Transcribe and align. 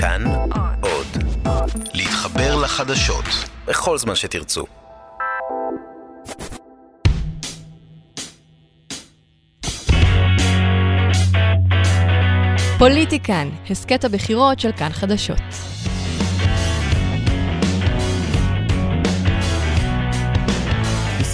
כאן 0.00 0.24
עוד. 0.80 1.06
להתחבר 1.94 2.56
לחדשות 2.56 3.24
בכל 3.66 3.98
זמן 3.98 4.14
שתרצו. 4.14 4.64
פוליטיקן, 12.78 13.48
הסכת 13.70 14.04
הבחירות 14.04 14.60
של 14.60 14.72
כאן 14.72 14.90
חדשות. 14.92 15.40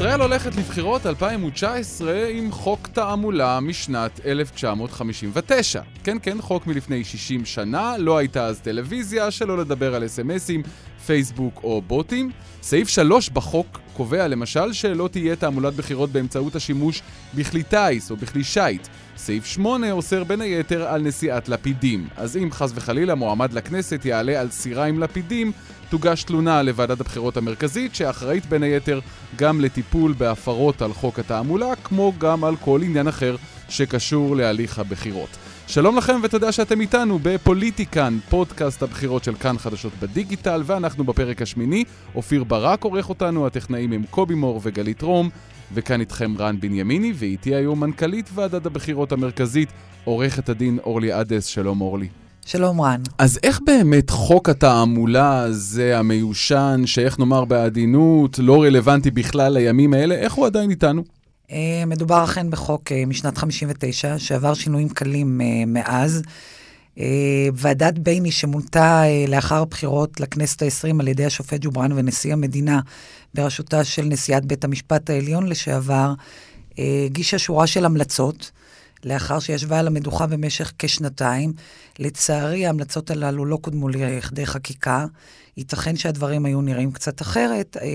ישראל 0.05 0.21
הולכת 0.21 0.57
לבחירות 0.57 1.07
2019 1.07 2.27
עם 2.30 2.53
חוק 2.53 2.89
תעמולה 2.89 3.61
משנת 3.61 4.21
1959. 4.27 5.82
כן, 6.04 6.16
כן, 6.23 6.41
חוק 6.41 6.66
מלפני 6.66 7.04
60 7.04 7.45
שנה, 7.45 7.95
לא 7.98 8.18
הייתה 8.18 8.46
אז 8.46 8.61
טלוויזיה, 8.61 9.30
שלא 9.30 9.58
לדבר 9.58 9.94
על 9.94 10.07
אס.אם.אסים, 10.07 10.63
פייסבוק 11.07 11.61
או 11.64 11.82
בוטים. 11.82 12.30
סעיף 12.63 12.89
3 12.89 13.29
בחוק 13.29 13.79
קובע 13.96 14.29
למשל 14.29 14.72
שלא 14.72 15.08
תהיה 15.12 15.36
תעמולת 15.36 15.75
בחירות 15.75 16.11
באמצעות 16.11 16.57
השימוש 16.57 17.02
בכלי 17.35 17.62
טיס 17.62 18.11
או 18.11 18.16
בכלי 18.16 18.44
שיט. 18.44 18.89
סעיף 19.16 19.46
8 19.46 19.93
אוסר 19.93 20.25
בין 20.25 20.40
היתר 20.40 20.82
על 20.82 21.02
נשיאת 21.02 21.48
לפידים. 21.48 22.08
אז 22.16 22.36
אם 22.36 22.49
חס 22.52 22.72
וחלילה 22.75 23.14
מועמד 23.14 23.52
לכנסת 23.52 24.04
יעלה 24.04 24.40
על 24.40 24.50
סירה 24.50 24.85
עם 24.85 25.00
לפידים, 25.00 25.52
תוגש 25.90 26.22
תלונה 26.25 26.62
לוועדת 26.62 27.00
הבחירות 27.00 27.36
המרכזית, 27.36 27.94
שאחראית 27.94 28.46
בין 28.46 28.62
היתר 28.62 29.00
גם 29.36 29.61
לטיפול 29.61 30.14
בהפרות 30.18 30.82
על 30.82 30.93
חוק 30.93 31.18
התעמולה, 31.18 31.76
כמו 31.85 32.12
גם 32.19 32.44
על 32.44 32.56
כל 32.56 32.80
עניין 32.83 33.08
אחר 33.08 33.36
שקשור 33.69 34.36
להליך 34.36 34.78
הבחירות. 34.78 35.28
שלום 35.67 35.97
לכם 35.97 36.20
ותודה 36.23 36.53
שאתם 36.53 36.81
איתנו 36.81 37.19
בפוליטיקן, 37.23 38.19
פודקאסט 38.31 38.83
הבחירות 38.83 39.25
של 39.25 39.34
כאן 39.34 39.59
חדשות 39.59 39.92
בדיגיטל, 40.03 40.62
ואנחנו 40.67 41.05
בפרק 41.05 41.42
השמיני. 41.42 41.84
אופיר 42.14 42.44
ברק 42.44 42.84
עורך 42.84 43.08
אותנו, 43.08 43.47
הטכנאים 43.47 43.92
הם 43.92 44.03
קובי 44.11 44.34
מור 44.34 44.61
וגלית 44.62 45.03
רום, 45.03 45.30
וכאן 45.75 46.00
איתכם 46.00 46.34
רן 46.38 46.61
בנימיני, 46.61 47.12
ואיתי 47.16 47.55
היום 47.55 47.80
מנכ"לית 47.80 48.30
ועדת 48.34 48.66
הבחירות 48.66 49.12
המרכזית, 49.12 49.69
עורכת 50.05 50.48
הדין 50.48 50.78
אורלי 50.84 51.12
עדס. 51.12 51.47
שלום 51.47 51.81
אורלי. 51.81 52.08
שלום 52.47 52.81
רן. 52.81 53.00
אז 53.19 53.38
איך 53.42 53.60
באמת 53.66 54.10
חוק 54.10 54.48
התעמולה 54.48 55.38
הזה 55.38 55.98
המיושן, 55.98 56.83
שאיך 56.86 57.19
נאמר 57.19 57.44
בעדינות, 57.44 58.38
לא 58.38 58.62
רלוונטי 58.62 59.10
בכלל 59.10 59.53
לימים 59.53 59.94
האלה, 59.94 60.14
איך 60.14 60.33
הוא 60.33 60.47
עדיין 60.47 60.70
איתנו? 60.70 61.03
אה, 61.55 61.83
מדובר 61.86 62.24
אכן 62.24 62.50
בחוק 62.50 62.92
אה, 62.92 63.06
משנת 63.06 63.38
59, 63.38 64.19
שעבר 64.19 64.55
שינויים 64.55 64.88
קלים 64.88 65.41
אה, 65.41 65.47
מאז. 65.66 66.22
ועדת 67.55 67.98
בייני 67.98 68.30
שמונתה 68.30 69.02
לאחר 69.28 69.62
הבחירות 69.62 70.20
לכנסת 70.20 70.62
ה-20 70.62 71.00
על 71.00 71.08
ידי 71.08 71.25
השופט 71.25 71.60
ג'ובראן 71.60 71.92
ונשיא 71.92 72.32
המדינה, 72.32 72.80
בראשותה 73.34 73.84
של 73.84 74.05
נשיאת 74.05 74.44
בית 74.44 74.64
המשפט 74.64 75.10
העליון 75.10 75.47
לשעבר, 75.47 76.12
הגישה 76.78 77.38
שורה 77.38 77.66
של 77.66 77.84
המלצות. 77.84 78.50
לאחר 79.05 79.38
שישבה 79.38 79.78
על 79.78 79.86
המדוכה 79.86 80.27
במשך 80.27 80.72
כשנתיים. 80.78 81.52
לצערי, 81.98 82.66
ההמלצות 82.66 83.10
הללו 83.10 83.44
לא 83.44 83.56
קודמו 83.56 83.88
לכדי 83.88 84.47
חקיקה. 84.47 85.06
ייתכן 85.56 85.97
שהדברים 85.97 86.44
היו 86.47 86.60
נראים 86.60 86.92
קצת 86.92 87.22
אחרת. 87.22 87.77
אה, 87.82 87.86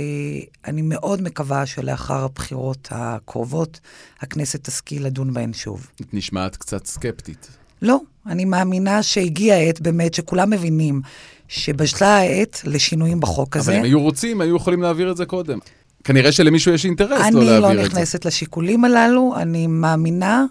אני 0.66 0.82
מאוד 0.82 1.22
מקווה 1.22 1.66
שלאחר 1.66 2.24
הבחירות 2.24 2.88
הקרובות, 2.92 3.80
הכנסת 4.22 4.64
תשכיל 4.64 5.06
לדון 5.06 5.34
בהן 5.34 5.54
שוב. 5.54 5.88
את 6.02 6.14
נשמעת 6.14 6.56
קצת 6.56 6.86
סקפטית. 6.86 7.48
לא, 7.82 8.00
אני 8.26 8.46
מאמינה 8.46 9.04
שהגיעה 9.04 9.58
העת 9.58 9.82
באמת 9.82 10.14
שכולם 10.14 10.50
מבינים 10.50 11.02
שבשלה 11.48 12.18
העת 12.18 12.62
לשינויים 12.66 13.20
בחוק 13.20 13.58
הזה. 13.58 13.72
אבל 13.72 13.80
אם 13.80 13.86
היו 13.86 14.02
רוצים, 14.02 14.42
היו 14.42 14.56
יכולים 14.56 14.82
להעביר 14.82 15.12
את 15.12 15.18
זה 15.18 15.26
קודם. 15.26 15.60
כנראה 16.04 16.32
שלמישהו 16.32 16.74
יש 16.74 16.86
אינטרס 16.86 17.10
לא 17.12 17.18
להעביר 17.18 17.58
את 17.58 17.62
זה. 17.62 17.68
אני 17.68 17.78
לא 17.78 17.84
נכנסת 17.84 18.26
לשיקולים 18.26 18.86
הללו, 18.86 19.34
אני 19.38 19.68
מאמינה 19.68 20.46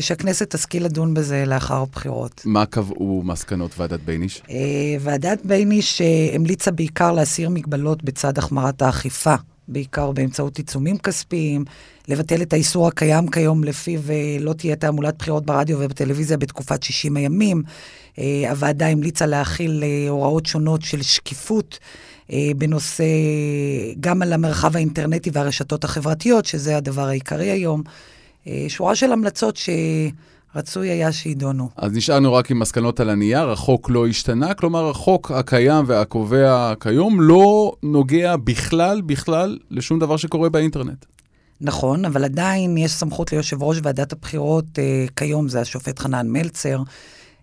שהכנסת 0.00 0.54
תשכיל 0.54 0.84
לדון 0.84 1.14
בזה 1.14 1.44
לאחר 1.46 1.76
הבחירות. 1.82 2.42
מה 2.44 2.66
קבעו 2.66 3.22
מסקנות 3.24 3.78
ועדת 3.78 4.00
בייניש? 4.00 4.42
אה, 4.50 4.56
ועדת 5.00 5.38
בייניש 5.44 6.00
אה, 6.00 6.06
המליצה 6.34 6.70
בעיקר 6.70 7.12
להסיר 7.12 7.50
מגבלות 7.50 8.04
בצד 8.04 8.38
החמרת 8.38 8.82
האכיפה, 8.82 9.34
בעיקר 9.68 10.12
באמצעות 10.12 10.58
עיצומים 10.58 10.98
כספיים, 10.98 11.64
לבטל 12.08 12.42
את 12.42 12.52
האיסור 12.52 12.88
הקיים 12.88 13.30
כיום 13.30 13.64
לפיו 13.64 14.00
לא 14.40 14.52
תהיה 14.52 14.76
תעמולת 14.76 15.18
בחירות 15.18 15.46
ברדיו 15.46 15.78
ובטלוויזיה 15.80 16.36
בתקופת 16.36 16.82
60 16.82 17.16
הימים. 17.16 17.62
הוועדה 18.48 18.86
המליצה 18.86 19.26
להכיל 19.26 19.84
הוראות 20.08 20.46
שונות 20.46 20.82
של 20.82 21.02
שקיפות. 21.02 21.78
בנושא, 22.56 23.04
גם 24.00 24.22
על 24.22 24.32
המרחב 24.32 24.76
האינטרנטי 24.76 25.30
והרשתות 25.32 25.84
החברתיות, 25.84 26.44
שזה 26.44 26.76
הדבר 26.76 27.08
העיקרי 27.08 27.50
היום. 27.50 27.82
אה, 28.46 28.64
שורה 28.68 28.94
של 28.94 29.12
המלצות 29.12 29.56
שרצוי 29.56 30.88
היה 30.88 31.12
שיידונו. 31.12 31.68
אז 31.76 31.92
נשארנו 31.92 32.32
רק 32.32 32.50
עם 32.50 32.58
מסקנות 32.58 33.00
על 33.00 33.10
הנייר, 33.10 33.50
החוק 33.50 33.90
לא 33.90 34.06
השתנה, 34.06 34.54
כלומר 34.54 34.90
החוק 34.90 35.30
הקיים 35.30 35.84
והקובע 35.88 36.72
כיום 36.80 37.20
לא 37.20 37.72
נוגע 37.82 38.36
בכלל, 38.36 39.00
בכלל, 39.00 39.58
לשום 39.70 39.98
דבר 39.98 40.16
שקורה 40.16 40.48
באינטרנט. 40.48 41.04
נכון, 41.60 42.04
אבל 42.04 42.24
עדיין 42.24 42.78
יש 42.78 42.92
סמכות 42.92 43.32
ליושב 43.32 43.62
ראש 43.62 43.78
ועדת 43.82 44.12
הבחירות, 44.12 44.64
אה, 44.78 45.04
כיום 45.16 45.48
זה 45.48 45.60
השופט 45.60 45.98
חנן 45.98 46.28
מלצר, 46.28 46.82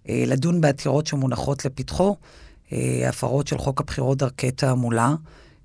אה, 0.10 0.24
לדון 0.28 0.62
בעתירות 0.62 1.08
שמונחות 1.08 1.66
לפתחו, 1.66 2.16
אה, 2.74 3.10
הפרות 3.10 3.48
של 3.48 3.58
חוק 3.58 3.82
הבחירות 3.82 4.18
דרכי 4.18 4.52
תעמולה. 4.52 5.16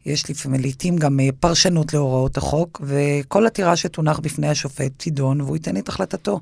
יש 0.06 0.30
לפעמים, 0.30 0.60
לעיתים 0.60 0.96
גם 0.96 1.20
אה, 1.20 1.28
פרשנות 1.40 1.94
להוראות 1.94 2.36
החוק, 2.36 2.80
וכל 2.84 3.46
עתירה 3.46 3.76
שתונח 3.76 4.18
בפני 4.18 4.48
השופט 4.48 4.92
תידון, 4.96 5.40
והוא 5.40 5.56
ייתן 5.56 5.76
את 5.76 5.88
החלטתו. 5.88 6.40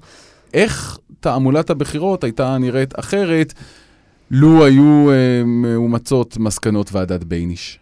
איך 0.54 0.98
תעמולת 1.20 1.70
הבחירות 1.70 2.24
הייתה 2.24 2.58
נראית 2.58 2.98
אחרת 2.98 3.54
לו 4.30 4.64
היו 4.64 5.10
אה, 5.10 5.42
מאומצות 5.44 6.36
מסקנות 6.36 6.92
ועדת 6.92 7.24
בייניש? 7.24 7.78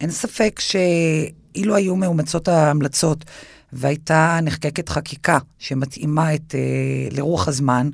אין 0.00 0.10
ספק 0.10 0.60
שאילו 0.60 1.74
היו 1.74 1.96
מאומצות 1.96 2.48
ההמלצות 2.48 3.24
והייתה 3.72 4.38
נחקקת 4.42 4.88
חקיקה 4.88 5.38
שמתאימה 5.58 6.34
את, 6.34 6.54
אה, 6.54 7.08
לרוח 7.16 7.48
הזמן, 7.48 7.90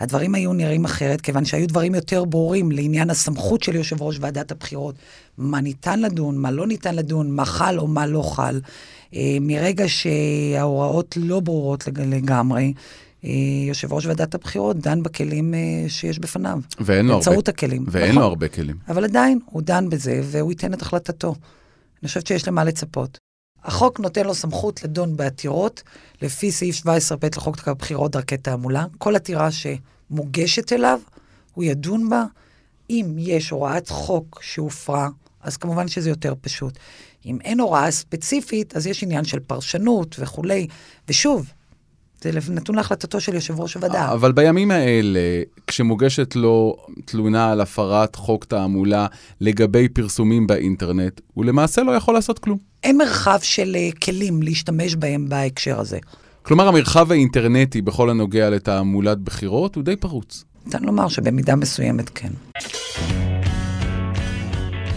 הדברים 0.00 0.34
היו 0.34 0.52
נראים 0.52 0.84
אחרת, 0.84 1.20
כיוון 1.20 1.44
שהיו 1.44 1.68
דברים 1.68 1.94
יותר 1.94 2.24
ברורים 2.24 2.72
לעניין 2.72 3.10
הסמכות 3.10 3.62
של 3.62 3.74
יושב 3.74 4.02
ראש 4.02 4.18
ועדת 4.20 4.50
הבחירות, 4.50 4.94
מה 5.38 5.60
ניתן 5.60 6.00
לדון, 6.00 6.38
מה 6.38 6.50
לא 6.50 6.66
ניתן 6.66 6.94
לדון, 6.94 7.30
מה 7.30 7.44
חל 7.44 7.78
או 7.78 7.86
מה 7.86 8.06
לא 8.06 8.22
חל. 8.22 8.60
אה, 9.14 9.36
מרגע 9.40 9.84
שההוראות 9.88 11.16
לא 11.20 11.40
ברורות 11.40 11.84
לגמרי, 12.06 12.72
אה, 13.24 13.30
יושב 13.68 13.92
ראש 13.92 14.06
ועדת 14.06 14.34
הבחירות 14.34 14.78
דן 14.78 15.02
בכלים 15.02 15.54
אה, 15.54 15.58
שיש 15.88 16.18
בפניו. 16.18 16.58
ואין 16.80 17.06
לו 17.06 17.12
הרבה. 17.12 17.24
באמצעות 17.24 17.48
הכלים. 17.48 17.84
ואין 17.88 18.08
נכון. 18.08 18.22
לו 18.22 18.28
הרבה 18.28 18.48
כלים. 18.48 18.76
אבל 18.88 19.04
עדיין, 19.04 19.38
הוא 19.44 19.62
דן 19.62 19.88
בזה, 19.88 20.20
והוא 20.24 20.52
ייתן 20.52 20.74
את 20.74 20.82
החלטתו. 20.82 21.34
אני 22.02 22.08
חושבת 22.08 22.26
שיש 22.26 22.48
למה 22.48 22.64
לצפות. 22.64 23.18
החוק 23.64 24.00
נותן 24.00 24.26
לו 24.26 24.34
סמכות 24.34 24.82
לדון 24.82 25.16
בעתירות 25.16 25.82
לפי 26.22 26.52
סעיף 26.52 26.76
17ב 26.76 27.36
לחוק 27.36 27.68
הבחירות 27.68 28.10
דרכי 28.10 28.36
תעמולה. 28.36 28.86
כל 28.98 29.16
עתירה 29.16 29.48
שמוגשת 29.50 30.72
אליו, 30.72 31.00
הוא 31.54 31.64
ידון 31.64 32.10
בה. 32.10 32.24
אם 32.90 33.14
יש 33.18 33.50
הוראת 33.50 33.88
חוק 33.88 34.38
שהופרה, 34.42 35.08
אז 35.42 35.56
כמובן 35.56 35.88
שזה 35.88 36.10
יותר 36.10 36.34
פשוט. 36.40 36.78
אם 37.26 37.38
אין 37.40 37.60
הוראה 37.60 37.90
ספציפית, 37.90 38.76
אז 38.76 38.86
יש 38.86 39.02
עניין 39.02 39.24
של 39.24 39.40
פרשנות 39.40 40.16
וכולי. 40.18 40.66
ושוב, 41.08 41.52
זה 42.22 42.30
נתון 42.50 42.76
להחלטתו 42.76 43.20
של 43.20 43.34
יושב 43.34 43.60
ראש 43.60 43.74
הוועדה. 43.74 44.12
אבל 44.12 44.32
בימים 44.32 44.70
האלה, 44.70 45.20
כשמוגשת 45.66 46.36
לו 46.36 46.76
תלונה 47.04 47.50
על 47.50 47.60
הפרת 47.60 48.16
חוק 48.16 48.44
תעמולה 48.44 49.06
לגבי 49.40 49.88
פרסומים 49.88 50.46
באינטרנט, 50.46 51.20
הוא 51.34 51.44
למעשה 51.44 51.82
לא 51.82 51.92
יכול 51.92 52.14
לעשות 52.14 52.38
כלום. 52.38 52.58
אין 52.82 52.98
מרחב 52.98 53.38
של 53.42 53.76
uh, 53.76 53.98
כלים 53.98 54.42
להשתמש 54.42 54.94
בהם 54.94 55.28
בהקשר 55.28 55.80
הזה. 55.80 55.98
כלומר, 56.42 56.68
המרחב 56.68 57.12
האינטרנטי 57.12 57.82
בכל 57.82 58.10
הנוגע 58.10 58.50
לתעמולת 58.50 59.18
בחירות 59.18 59.74
הוא 59.74 59.84
די 59.84 59.96
פרוץ. 59.96 60.44
ניתן 60.66 60.82
לומר 60.82 61.08
שבמידה 61.08 61.56
מסוימת 61.56 62.08
כן. 62.14 62.28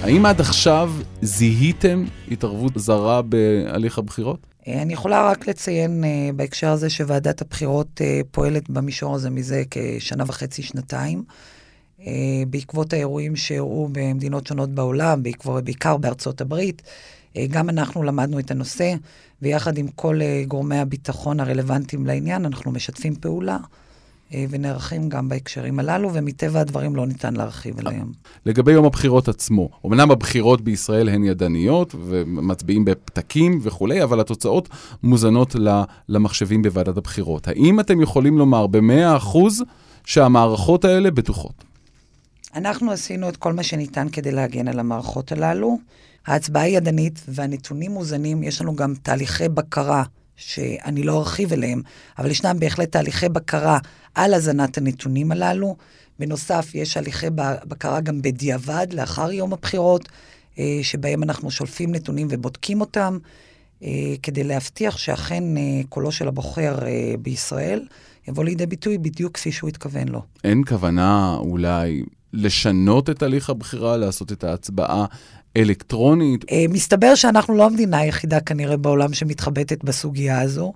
האם 0.01 0.25
עד 0.25 0.41
עכשיו 0.41 0.91
זיהיתם 1.21 2.05
התערבות 2.31 2.71
זרה 2.75 3.21
בהליך 3.21 3.97
הבחירות? 3.97 4.50
אה, 4.67 4.81
אני 4.81 4.93
יכולה 4.93 5.31
רק 5.31 5.47
לציין 5.47 6.03
uh, 6.03 6.35
בהקשר 6.35 6.69
הזה 6.69 6.89
שוועדת 6.89 7.41
הבחירות 7.41 8.01
uh, 8.01 8.25
פועלת 8.31 8.69
במישור 8.69 9.15
הזה 9.15 9.29
מזה 9.29 9.63
כשנה 9.71 10.23
וחצי, 10.27 10.63
שנתיים. 10.63 11.23
Uh, 11.99 12.03
בעקבות 12.49 12.93
האירועים 12.93 13.35
שאירעו 13.35 13.89
במדינות 13.91 14.47
שונות 14.47 14.69
בעולם, 14.69 15.23
בעקבות, 15.23 15.63
בעיקר 15.63 15.97
בארצות 15.97 16.41
הברית. 16.41 16.81
Uh, 17.33 17.37
גם 17.49 17.69
אנחנו 17.69 18.03
למדנו 18.03 18.39
את 18.39 18.51
הנושא, 18.51 18.93
ויחד 19.41 19.77
עם 19.77 19.87
כל 19.87 20.19
uh, 20.21 20.47
גורמי 20.47 20.77
הביטחון 20.77 21.39
הרלוונטיים 21.39 22.05
לעניין, 22.05 22.45
אנחנו 22.45 22.71
משתפים 22.71 23.15
פעולה. 23.15 23.57
אה, 24.33 24.45
ונערכים 24.49 25.09
גם 25.09 25.29
בהקשרים 25.29 25.79
הללו, 25.79 26.13
ומטבע 26.13 26.59
הדברים 26.59 26.95
לא 26.95 27.07
ניתן 27.07 27.33
להרחיב 27.33 27.79
עליהם. 27.79 28.11
לגבי 28.45 28.71
יום 28.71 28.85
הבחירות 28.85 29.27
עצמו, 29.27 29.69
אמנם 29.85 30.11
הבחירות 30.11 30.61
בישראל 30.61 31.09
הן 31.09 31.23
ידניות, 31.23 31.95
ומצביעים 32.05 32.85
בפתקים 32.85 33.59
וכולי, 33.63 34.03
אבל 34.03 34.19
התוצאות 34.19 34.69
מוזנות 35.03 35.55
למחשבים 36.09 36.61
בוועדת 36.61 36.97
הבחירות. 36.97 37.47
האם 37.47 37.79
אתם 37.79 38.01
יכולים 38.01 38.37
לומר 38.37 38.67
ב-100% 38.67 39.37
שהמערכות 40.05 40.85
האלה 40.85 41.11
בטוחות? 41.11 41.63
אנחנו 42.55 42.91
עשינו 42.91 43.29
את 43.29 43.37
כל 43.37 43.53
מה 43.53 43.63
שניתן 43.63 44.07
כדי 44.11 44.31
להגן 44.31 44.67
על 44.67 44.79
המערכות 44.79 45.31
הללו. 45.31 45.77
ההצבעה 46.27 46.63
היא 46.63 46.77
ידנית 46.77 47.21
והנתונים 47.27 47.91
מוזנים, 47.91 48.43
יש 48.43 48.61
לנו 48.61 48.75
גם 48.75 48.93
תהליכי 49.01 49.49
בקרה 49.49 50.03
שאני 50.41 51.03
לא 51.03 51.19
ארחיב 51.19 51.53
אליהם, 51.53 51.81
אבל 52.17 52.31
ישנם 52.31 52.55
בהחלט 52.59 52.91
תהליכי 52.91 53.29
בקרה 53.29 53.79
על 54.15 54.33
הזנת 54.33 54.77
הנתונים 54.77 55.31
הללו. 55.31 55.75
בנוסף, 56.19 56.71
יש 56.73 56.97
הליכי 56.97 57.27
בקרה 57.67 58.01
גם 58.01 58.21
בדיעבד, 58.21 58.87
לאחר 58.93 59.31
יום 59.31 59.53
הבחירות, 59.53 60.09
אה, 60.59 60.79
שבהם 60.81 61.23
אנחנו 61.23 61.51
שולפים 61.51 61.91
נתונים 61.91 62.27
ובודקים 62.29 62.81
אותם, 62.81 63.17
אה, 63.83 63.89
כדי 64.23 64.43
להבטיח 64.43 64.97
שאכן 64.97 65.57
אה, 65.57 65.81
קולו 65.89 66.11
של 66.11 66.27
הבוחר 66.27 66.79
בישראל 67.19 67.85
יבוא 68.27 68.43
לידי 68.43 68.65
ביטוי 68.65 68.97
בדיוק 68.97 69.33
כפי 69.33 69.51
שהוא 69.51 69.67
התכוון 69.67 70.07
לו. 70.07 70.21
אין 70.43 70.63
כוונה 70.67 71.35
אולי 71.39 72.03
לשנות 72.33 73.09
את 73.09 73.23
הליך 73.23 73.49
הבחירה, 73.49 73.97
לעשות 73.97 74.31
את 74.31 74.43
ההצבעה 74.43 75.05
אלקטרונית? 75.57 76.45
אה, 76.51 76.65
מסתבר 76.69 77.15
שאנחנו 77.15 77.55
לא 77.55 77.65
המדינה 77.65 77.97
היחידה 77.97 78.39
כנראה 78.39 78.77
בעולם 78.77 79.13
שמתחבטת 79.13 79.83
בסוגיה 79.83 80.41
הזו. 80.41 80.73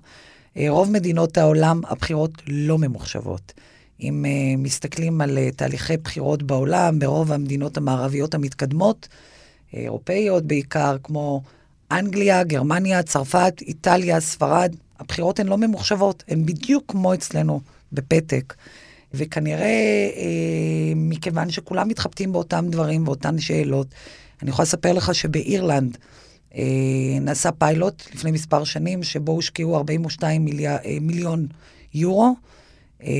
אה, 0.56 0.66
רוב 0.68 0.90
מדינות 0.90 1.38
העולם, 1.38 1.80
הבחירות 1.88 2.32
לא 2.48 2.78
ממוחשבות. 2.78 3.52
אם 4.00 4.24
uh, 4.24 4.60
מסתכלים 4.60 5.20
על 5.20 5.38
תהליכי 5.56 5.96
בחירות 5.96 6.42
בעולם, 6.42 6.98
ברוב 6.98 7.32
המדינות 7.32 7.76
המערביות 7.76 8.34
המתקדמות, 8.34 9.08
אירופאיות 9.72 10.46
בעיקר, 10.46 10.96
כמו 11.02 11.42
אנגליה, 11.92 12.44
גרמניה, 12.44 13.02
צרפת, 13.02 13.54
איטליה, 13.60 14.20
ספרד, 14.20 14.76
הבחירות 14.98 15.40
הן 15.40 15.46
לא 15.46 15.58
ממוחשבות, 15.58 16.24
הן 16.28 16.46
בדיוק 16.46 16.84
כמו 16.88 17.14
אצלנו, 17.14 17.60
בפתק. 17.92 18.54
וכנראה, 19.14 20.08
אה, 20.16 20.92
מכיוון 20.96 21.50
שכולם 21.50 21.88
מתחבטים 21.88 22.32
באותם 22.32 22.66
דברים, 22.70 23.04
באותן 23.04 23.38
שאלות, 23.38 23.86
אני 24.42 24.50
יכולה 24.50 24.64
לספר 24.64 24.92
לך 24.92 25.14
שבאירלנד 25.14 25.98
אה, 26.54 27.18
נעשה 27.20 27.52
פיילוט 27.52 28.02
לפני 28.14 28.30
מספר 28.30 28.64
שנים, 28.64 29.02
שבו 29.02 29.32
הושקעו 29.32 29.76
42 29.76 30.44
מיליאר, 30.44 30.76
אה, 30.84 30.98
מיליון 31.00 31.46
יורו, 31.94 32.36
אה, 33.02 33.10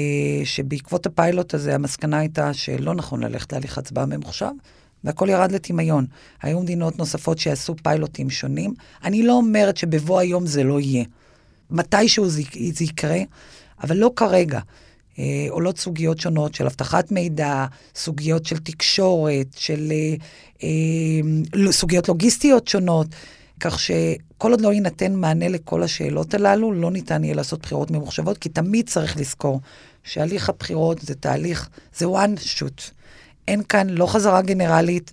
שבעקבות 0.45 1.07
הפיילוט 1.07 1.55
הזה 1.55 1.75
המסקנה 1.75 2.19
הייתה 2.19 2.55
שלא 2.55 2.95
נכון 2.95 3.23
ללכת 3.23 3.53
להליך 3.53 3.79
הצבעה 3.79 4.07
ממוחשב, 4.07 4.51
והכל 5.05 5.29
ירד 5.29 5.53
לטמיון. 5.53 6.07
היו 6.43 6.61
מדינות 6.61 6.99
נוספות 6.99 7.39
שיעשו 7.39 7.75
פיילוטים 7.83 8.31
שונים. 8.31 8.75
אני 9.05 9.23
לא 9.23 9.33
אומרת 9.33 9.77
שבבוא 9.77 10.19
היום 10.21 10.47
זה 10.47 10.65
לא 10.65 10.81
יהיה. 10.81 11.05
מתישהו 11.71 12.29
זה, 12.29 12.43
זה 12.73 12.85
יקרה, 12.85 13.19
אבל 13.83 13.97
לא 13.97 14.11
כרגע. 14.17 14.61
אה, 15.19 15.47
עולות 15.51 15.79
סוגיות 15.79 16.21
שונות 16.21 16.55
של 16.55 16.67
אבטחת 16.67 17.13
מידע, 17.13 17.67
סוגיות 17.95 18.47
של 18.47 18.59
תקשורת, 18.59 19.47
של 19.57 19.93
אה, 19.93 20.15
אה, 20.63 21.73
סוגיות 21.73 22.09
לוגיסטיות 22.09 22.69
שונות, 22.69 23.07
כך 23.61 23.81
שכל 23.81 24.51
עוד 24.51 24.61
לא 24.61 24.73
יינתן 24.73 25.15
מענה 25.15 25.49
לכל 25.49 25.83
השאלות 25.83 26.35
הללו, 26.35 26.73
לא 26.73 26.91
ניתן 26.91 27.25
יהיה 27.25 27.35
לעשות 27.35 27.63
בחירות 27.63 27.91
ממוחשבות, 27.91 28.39
כי 28.39 28.49
תמיד 28.49 28.89
צריך 28.89 29.17
לזכור 29.17 29.61
שהליך 30.05 30.49
הבחירות 30.49 31.01
זה 31.01 31.15
תהליך, 31.15 31.69
זה 31.97 32.07
one 32.07 32.39
shoot. 32.39 32.91
אין 33.49 33.63
כאן 33.63 33.91
לא 33.91 34.07
חזרה 34.07 34.43
גנרלית, 34.43 35.13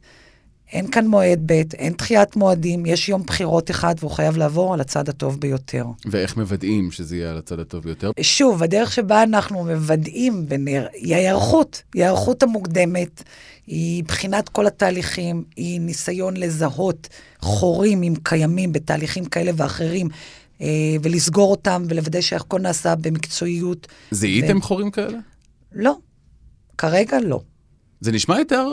אין 0.74 0.92
כאן 0.92 1.08
מועד 1.08 1.40
ב', 1.46 1.62
אין 1.74 1.94
דחיית 1.94 2.36
מועדים, 2.36 2.86
יש 2.86 3.10
יום 3.10 3.24
בחירות 3.24 3.72
אחד 3.72 3.96
והוא 4.00 4.12
חייב 4.12 4.38
לעבור 4.38 4.74
על 4.74 4.82
הצד 4.82 5.10
הטוב 5.10 5.40
ביותר. 5.40 5.86
ואיך 6.06 6.38
מוודאים 6.38 6.92
שזה 6.92 7.16
יהיה 7.18 7.32
על 7.32 7.38
הצד 7.38 7.60
הטוב 7.60 7.84
ביותר? 7.84 8.12
שוב, 8.22 8.64
הדרך 8.64 8.92
שבה 8.92 9.24
אנחנו 9.24 9.64
מוודאים 9.64 10.46
ונר... 10.48 10.88
היא 10.94 11.16
ההיערכות, 11.16 11.84
היא 11.94 12.04
ההיערכות 12.04 12.44
המוקדמת, 12.44 13.24
היא 13.68 14.04
בחינת 14.04 14.50
כל 14.50 14.68
התהליכים, 14.68 15.44
היא 15.56 15.82
ניסיון 15.82 16.38
לזהות 16.38 17.10
חורים 17.40 18.04
אם 18.04 18.14
קיימים 18.24 18.74
בתהליכים 18.74 19.26
כאלה 19.26 19.52
ואחרים. 19.56 20.08
אה, 20.62 20.68
ולסגור 21.02 21.52
אותם 21.52 21.84
ולוודא 21.90 22.22
שהכל 22.22 22.60
נעשה 22.60 22.96
במקצועיות. 22.96 23.88
זיהיתם 24.12 24.58
ו... 24.58 24.62
חורים 24.62 24.92
כאלה? 24.92 25.18
לא, 25.74 25.96
כרגע 26.78 27.18
לא. 27.20 27.42
זה 28.04 28.12
נשמע 28.12 28.40
יותר, 28.40 28.68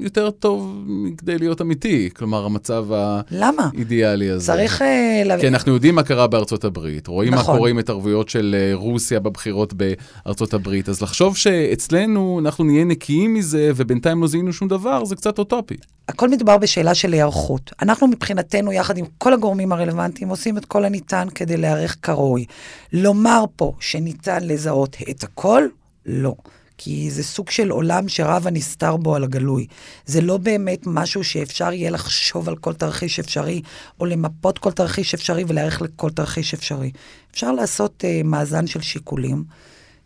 יותר 0.00 0.30
טוב 0.30 0.84
מכדי 0.86 1.38
להיות 1.38 1.60
אמיתי, 1.60 2.10
כלומר, 2.16 2.44
המצב 2.44 2.86
למה? 3.30 3.68
האידיאלי 3.74 4.30
הזה. 4.30 4.46
צריך... 4.46 4.82
Uh, 4.82 5.40
כי 5.40 5.48
אנחנו 5.48 5.74
יודעים 5.74 5.94
מה 5.94 6.02
קרה 6.02 6.26
בארצות 6.26 6.64
הברית, 6.64 7.06
רואים 7.06 7.34
נכון. 7.34 7.54
מה 7.54 7.58
קורה 7.58 7.70
עם 7.70 7.78
התערבויות 7.78 8.28
של 8.28 8.56
uh, 8.72 8.76
רוסיה 8.76 9.20
בבחירות 9.20 9.74
בארצות 9.74 10.54
הברית, 10.54 10.88
אז 10.88 11.02
לחשוב 11.02 11.36
שאצלנו 11.36 12.40
אנחנו 12.42 12.64
נהיה 12.64 12.84
נקיים 12.84 13.34
מזה 13.34 13.70
ובינתיים 13.76 14.22
לא 14.22 14.26
זיהינו 14.26 14.52
שום 14.52 14.68
דבר, 14.68 15.04
זה 15.04 15.16
קצת 15.16 15.38
אוטופי. 15.38 15.76
הכל 16.08 16.28
מדובר 16.28 16.58
בשאלה 16.58 16.94
של 16.94 17.12
היערכות. 17.12 17.72
אנחנו 17.82 18.06
מבחינתנו, 18.06 18.72
יחד 18.72 18.98
עם 18.98 19.04
כל 19.18 19.32
הגורמים 19.32 19.72
הרלוונטיים, 19.72 20.28
עושים 20.28 20.58
את 20.58 20.64
כל 20.64 20.84
הניתן 20.84 21.28
כדי 21.34 21.56
להיערך 21.56 21.96
כראוי. 22.02 22.44
לומר 22.92 23.44
פה 23.56 23.72
שניתן 23.80 24.38
לזהות 24.42 24.96
את 25.10 25.24
הכל, 25.24 25.62
לא. 26.06 26.34
כי 26.84 27.10
זה 27.10 27.22
סוג 27.22 27.50
של 27.50 27.70
עולם 27.70 28.08
שרב 28.08 28.46
הנסתר 28.46 28.96
בו 28.96 29.14
על 29.14 29.24
הגלוי. 29.24 29.66
זה 30.06 30.20
לא 30.20 30.36
באמת 30.36 30.80
משהו 30.86 31.24
שאפשר 31.24 31.72
יהיה 31.72 31.90
לחשוב 31.90 32.48
על 32.48 32.56
כל 32.56 32.72
תרחיש 32.72 33.18
אפשרי, 33.18 33.62
או 34.00 34.06
למפות 34.06 34.58
כל 34.58 34.72
תרחיש 34.72 35.14
אפשרי 35.14 35.44
ולהיערך 35.48 35.82
לכל 35.82 36.10
תרחיש 36.10 36.54
אפשרי. 36.54 36.90
אפשר 37.32 37.52
לעשות 37.52 38.04
uh, 38.04 38.26
מאזן 38.26 38.66
של 38.66 38.80
שיקולים. 38.80 39.44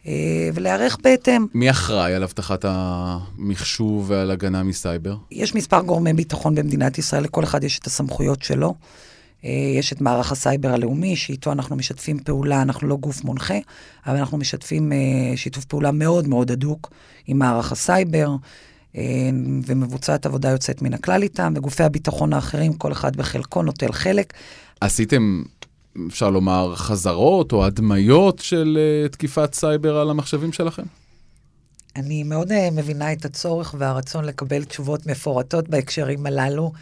uh, 0.04 0.08
ולהיערך 0.54 0.96
בהתאם. 1.02 1.46
מי 1.54 1.70
אחראי 1.70 2.14
על 2.14 2.22
אבטחת 2.22 2.64
המחשוב 2.68 4.04
ועל 4.10 4.30
הגנה 4.30 4.62
מסייבר? 4.62 5.16
יש 5.30 5.54
מספר 5.54 5.80
גורמי 5.80 6.12
ביטחון 6.12 6.54
במדינת 6.54 6.98
ישראל, 6.98 7.24
לכל 7.24 7.44
אחד 7.44 7.64
יש 7.64 7.78
את 7.78 7.86
הסמכויות 7.86 8.42
שלו. 8.42 8.74
אה, 9.44 9.50
יש 9.78 9.92
את 9.92 10.00
מערך 10.00 10.32
הסייבר 10.32 10.68
הלאומי, 10.68 11.16
שאיתו 11.16 11.52
אנחנו 11.52 11.76
משתפים 11.76 12.18
פעולה, 12.18 12.62
אנחנו 12.62 12.88
לא 12.88 12.96
גוף 12.96 13.24
מונחה, 13.24 13.58
אבל 14.06 14.16
אנחנו 14.16 14.38
משתפים 14.38 14.92
אה, 14.92 15.36
שיתוף 15.36 15.64
פעולה 15.64 15.92
מאוד 15.92 16.28
מאוד 16.28 16.50
הדוק 16.50 16.90
עם 17.26 17.38
מערך 17.38 17.72
הסייבר, 17.72 18.36
אה, 18.96 19.02
ומבוצעת 19.66 20.26
עבודה 20.26 20.50
יוצאת 20.50 20.82
מן 20.82 20.94
הכלל 20.94 21.22
איתם, 21.22 21.52
וגופי 21.56 21.82
הביטחון 21.82 22.32
האחרים, 22.32 22.72
כל 22.72 22.92
אחד 22.92 23.16
בחלקו 23.16 23.62
נוטל 23.62 23.92
חלק. 23.92 24.32
עשיתם, 24.80 25.42
אפשר 26.08 26.30
לומר, 26.30 26.74
חזרות 26.76 27.52
או 27.52 27.64
הדמיות 27.64 28.38
של 28.38 28.78
תקיפת 29.10 29.54
סייבר 29.54 29.96
על 29.96 30.10
המחשבים 30.10 30.52
שלכם? 30.52 30.82
אני 31.96 32.22
מאוד 32.22 32.52
מבינה 32.72 33.12
את 33.12 33.24
הצורך 33.24 33.74
והרצון 33.78 34.24
לקבל 34.24 34.64
תשובות 34.64 35.06
מפורטות 35.06 35.68
בהקשרים 35.68 36.26
הללו. 36.26 36.72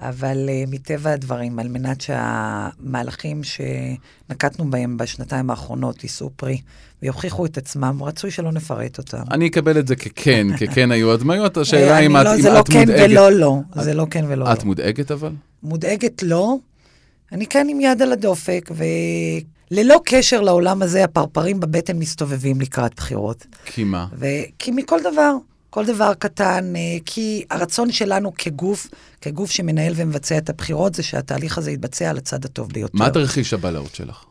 אבל 0.00 0.48
uh, 0.48 0.70
מטבע 0.70 1.12
הדברים, 1.12 1.58
על 1.58 1.68
מנת 1.68 2.00
שהמהלכים 2.00 3.40
שנקטנו 3.42 4.70
בהם 4.70 4.96
בשנתיים 4.96 5.50
האחרונות 5.50 6.02
יישאו 6.02 6.30
פרי 6.36 6.60
ויוכיחו 7.02 7.46
את 7.46 7.58
עצמם, 7.58 8.02
רצוי 8.02 8.30
שלא 8.30 8.52
נפרט 8.52 8.98
אותם. 8.98 9.22
אני 9.30 9.48
אקבל 9.48 9.78
את 9.78 9.88
זה 9.88 9.96
ככן, 9.96 10.46
ככן 10.60 10.90
היו 10.90 11.12
הדמיות, 11.12 11.56
השאלה 11.56 11.98
אם 11.98 12.16
את 12.16 12.24
לא, 12.24 12.30
מודאגת. 12.30 12.42
זה 12.42 12.50
לא 12.50 12.62
כן 12.70 12.84
ולא 12.88 13.32
לא, 13.32 13.58
זה 13.82 13.94
לא 13.94 14.06
כן 14.10 14.24
ולא 14.28 14.44
לא. 14.44 14.52
את 14.52 14.64
מודאגת 14.64 15.10
אבל? 15.10 15.32
מודאגת 15.62 16.22
לא. 16.22 16.56
אני 17.32 17.46
כן 17.46 17.66
עם 17.70 17.80
יד 17.80 18.02
על 18.02 18.12
הדופק, 18.12 18.70
וללא 19.70 20.00
קשר 20.04 20.40
לעולם 20.40 20.82
הזה, 20.82 21.04
הפרפרים 21.04 21.60
בבטן 21.60 21.98
מסתובבים 21.98 22.60
לקראת 22.60 22.94
בחירות. 22.94 23.46
כי 23.64 23.84
מה? 23.84 24.06
כי 24.58 24.70
מכל 24.70 25.00
דבר. 25.12 25.36
כל 25.70 25.86
דבר 25.86 26.14
קטן, 26.14 26.72
אה, 26.76 26.80
כי 27.06 27.44
הרצון 27.50 27.92
שלנו 27.92 28.32
כגוף, 28.38 28.86
כגוף 29.20 29.50
שמנהל 29.50 29.92
ומבצע 29.96 30.38
את 30.38 30.50
הבחירות, 30.50 30.94
זה 30.94 31.02
שהתהליך 31.02 31.58
הזה 31.58 31.70
יתבצע 31.70 32.10
על 32.10 32.18
הצד 32.18 32.44
הטוב 32.44 32.68
ביותר. 32.72 32.98
מה 32.98 33.10
תרחיש 33.10 33.52
הבלהות 33.52 33.94
שלך? 33.94 34.24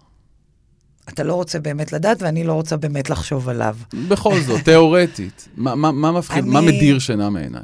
אתה 1.10 1.24
לא 1.24 1.34
רוצה 1.34 1.60
באמת 1.60 1.94
לדעת, 1.94 2.22
ואני 2.22 2.44
לא 2.44 2.54
רוצה 2.54 2.78
באמת 2.78 3.10
לחשוב 3.10 3.50
עליו. 3.50 3.76
בכל 4.08 4.40
זאת, 4.48 4.62
תיאורטית, 4.64 5.48
מה, 5.56 5.76
מה, 5.76 5.92
מה 5.92 6.12
מפחיד, 6.12 6.44
אני, 6.44 6.54
מה 6.54 6.62
מדיר 6.62 7.00
שינה 7.00 7.30
מעינייך? 7.30 7.64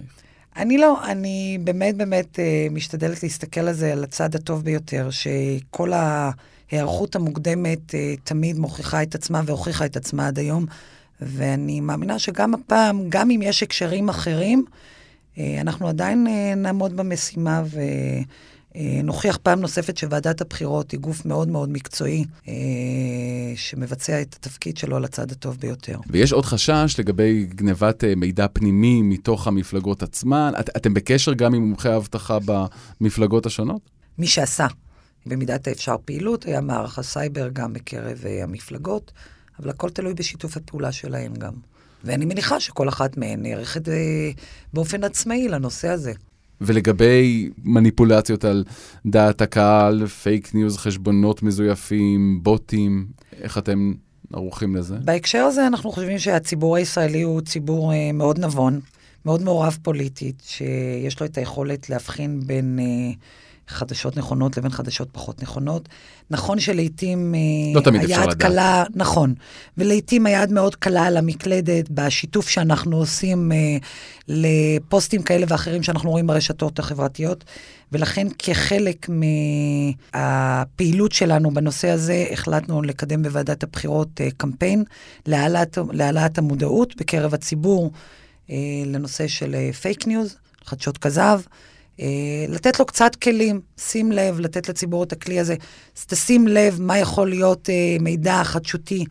אני 0.57 0.77
לא, 0.77 1.05
אני 1.05 1.57
באמת 1.63 1.97
באמת 1.97 2.39
uh, 2.39 2.73
משתדלת 2.73 3.23
להסתכל 3.23 3.61
על 3.61 3.73
זה, 3.73 3.91
על 3.91 4.03
הצד 4.03 4.35
הטוב 4.35 4.63
ביותר, 4.63 5.09
שכל 5.09 5.91
ההיערכות 5.93 7.15
המוקדמת 7.15 7.89
uh, 7.89 7.93
תמיד 8.23 8.59
מוכיחה 8.59 9.03
את 9.03 9.15
עצמה 9.15 9.41
והוכיחה 9.45 9.85
את 9.85 9.97
עצמה 9.97 10.27
עד 10.27 10.39
היום. 10.39 10.65
ואני 11.21 11.81
מאמינה 11.81 12.19
שגם 12.19 12.53
הפעם, 12.53 13.05
גם 13.09 13.31
אם 13.31 13.41
יש 13.41 13.63
הקשרים 13.63 14.09
אחרים, 14.09 14.65
אה, 15.37 15.57
אנחנו 15.61 15.87
עדיין 15.87 16.27
אה, 16.27 16.53
נעמוד 16.55 16.97
במשימה 16.97 17.63
אה, 18.75 19.01
נוכיח 19.03 19.37
פעם 19.37 19.61
נוספת 19.61 19.97
שוועדת 19.97 20.41
הבחירות 20.41 20.91
היא 20.91 20.99
גוף 20.99 21.25
מאוד 21.25 21.47
מאוד 21.47 21.69
מקצועי, 21.69 22.25
אה, 22.47 22.53
שמבצע 23.55 24.21
את 24.21 24.33
התפקיד 24.33 24.77
שלו 24.77 24.95
על 24.95 25.05
הצד 25.05 25.31
הטוב 25.31 25.57
ביותר. 25.59 25.99
ויש 26.09 26.33
עוד 26.33 26.45
חשש 26.45 26.95
לגבי 26.99 27.45
גנבת 27.45 28.03
אה, 28.03 28.15
מידע 28.15 28.47
פנימי 28.53 29.01
מתוך 29.01 29.47
המפלגות 29.47 30.03
עצמן. 30.03 30.51
את, 30.59 30.69
אתם 30.77 30.93
בקשר 30.93 31.33
גם 31.33 31.53
עם 31.53 31.63
מומחי 31.63 31.89
האבטחה 31.89 32.37
במפלגות 32.45 33.45
השונות? 33.45 33.81
מי 34.17 34.27
שעשה 34.27 34.67
במידת 35.25 35.67
האפשר 35.67 35.95
פעילות 36.05 36.45
היה 36.45 36.61
מערך 36.61 36.99
הסייבר 36.99 37.49
גם 37.53 37.73
בקרב 37.73 38.23
המפלגות, 38.43 39.11
אבל 39.59 39.69
הכל 39.69 39.89
תלוי 39.89 40.13
בשיתוף 40.13 40.57
הפעולה 40.57 40.91
שלהם 40.91 41.33
גם. 41.33 41.53
ואני 42.03 42.25
מניחה 42.25 42.59
שכל 42.59 42.89
אחת 42.89 43.17
מהן 43.17 43.41
נערכת 43.45 43.81
באופן 44.73 45.03
עצמאי 45.03 45.47
לנושא 45.47 45.87
הזה. 45.87 46.13
ולגבי 46.61 47.49
מניפולציות 47.63 48.45
על 48.45 48.63
דעת 49.05 49.41
הקהל, 49.41 50.07
פייק 50.07 50.55
ניוז, 50.55 50.77
חשבונות 50.77 51.43
מזויפים, 51.43 52.39
בוטים, 52.43 53.07
איך 53.41 53.57
אתם 53.57 53.93
ערוכים 54.33 54.75
לזה? 54.75 54.95
בהקשר 54.95 55.43
הזה 55.43 55.67
אנחנו 55.67 55.91
חושבים 55.91 56.19
שהציבור 56.19 56.75
הישראלי 56.75 57.21
הוא 57.21 57.41
ציבור 57.41 57.93
אה, 57.93 58.11
מאוד 58.11 58.39
נבון, 58.39 58.79
מאוד 59.25 59.41
מעורב 59.41 59.77
פוליטית, 59.81 60.43
שיש 60.45 61.19
לו 61.19 61.25
את 61.25 61.37
היכולת 61.37 61.89
להבחין 61.89 62.39
בין... 62.47 62.79
אה, 62.79 63.13
חדשות 63.67 64.17
נכונות 64.17 64.57
לבין 64.57 64.71
חדשות 64.71 65.07
פחות 65.11 65.43
נכונות. 65.43 65.89
נכון 66.29 66.59
שלעיתים 66.59 67.35
לא 67.75 67.81
אה, 67.81 67.99
היד 67.99 68.33
קלה, 68.33 68.83
נכון, 68.95 69.33
ולעיתים 69.77 70.25
היד 70.25 70.51
מאוד 70.51 70.75
קלה 70.75 71.05
על 71.05 71.17
המקלדת 71.17 71.89
בשיתוף 71.89 72.49
שאנחנו 72.49 72.97
עושים 72.97 73.51
אה, 73.51 73.85
לפוסטים 74.27 75.23
כאלה 75.23 75.45
ואחרים 75.49 75.83
שאנחנו 75.83 76.11
רואים 76.11 76.27
ברשתות 76.27 76.79
החברתיות, 76.79 77.43
ולכן 77.91 78.27
כחלק 78.39 79.09
מהפעילות 80.13 81.11
שלנו 81.11 81.51
בנושא 81.51 81.89
הזה, 81.89 82.25
החלטנו 82.31 82.81
לקדם 82.81 83.23
בוועדת 83.23 83.63
הבחירות 83.63 84.09
אה, 84.21 84.33
קמפיין 84.37 84.83
להעלאת, 85.25 85.77
להעלאת 85.91 86.37
המודעות 86.37 86.95
בקרב 86.95 87.33
הציבור 87.33 87.91
אה, 88.47 88.51
לנושא 88.85 89.27
של 89.27 89.55
פייק 89.81 90.03
אה, 90.03 90.07
ניוז, 90.07 90.35
חדשות 90.65 90.97
כזב. 90.97 91.39
אה, 91.99 92.05
לתת 92.49 92.79
לו 92.79 92.85
קצת 92.85 93.15
כלים, 93.15 93.61
שים 93.77 94.11
לב, 94.11 94.39
לתת 94.39 94.69
לציבור 94.69 95.03
את 95.03 95.11
הכלי 95.11 95.39
הזה. 95.39 95.55
אז 95.97 96.05
תשים 96.05 96.47
לב 96.47 96.77
מה 96.81 96.97
יכול 96.97 97.29
להיות 97.29 97.69
אה, 97.69 97.97
מידע 97.99 98.43
חדשותי. 98.43 99.05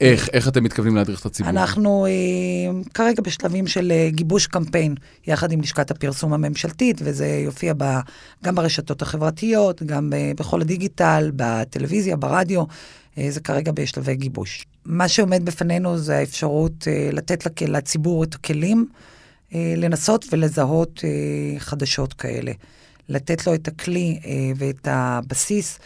איך, 0.00 0.28
איך 0.32 0.48
אתם 0.48 0.64
מתכוונים 0.64 0.96
להדריך 0.96 1.20
את 1.20 1.26
הציבור? 1.26 1.50
אנחנו 1.50 2.06
אה, 2.06 2.10
כרגע 2.94 3.22
בשלבים 3.22 3.66
של 3.66 3.92
אה, 3.92 4.08
גיבוש 4.10 4.46
קמפיין, 4.46 4.94
יחד 5.26 5.52
עם 5.52 5.60
לשכת 5.60 5.90
הפרסום 5.90 6.32
הממשלתית, 6.32 7.00
וזה 7.04 7.26
יופיע 7.26 7.72
ב, 7.76 7.84
גם 8.44 8.54
ברשתות 8.54 9.02
החברתיות, 9.02 9.82
גם 9.82 10.10
ב, 10.10 10.16
בכל 10.36 10.60
הדיגיטל, 10.60 11.30
בטלוויזיה, 11.36 12.16
ברדיו, 12.16 12.64
אה, 13.18 13.30
זה 13.30 13.40
כרגע 13.40 13.72
בשלבי 13.72 14.16
גיבוש. 14.16 14.66
מה 14.84 15.08
שעומד 15.08 15.44
בפנינו 15.44 15.98
זה 15.98 16.16
האפשרות 16.16 16.88
אה, 16.88 17.10
לתת 17.12 17.60
לציבור 17.60 18.24
את 18.24 18.34
הכלים. 18.34 18.86
אה, 19.54 19.74
לנסות 19.76 20.26
ולזהות 20.32 21.00
אה, 21.04 21.60
חדשות 21.60 22.12
כאלה. 22.12 22.52
לתת 23.08 23.46
לו 23.46 23.54
את 23.54 23.68
הכלי 23.68 24.18
אה, 24.24 24.30
ואת 24.56 24.88
הבסיס, 24.90 25.78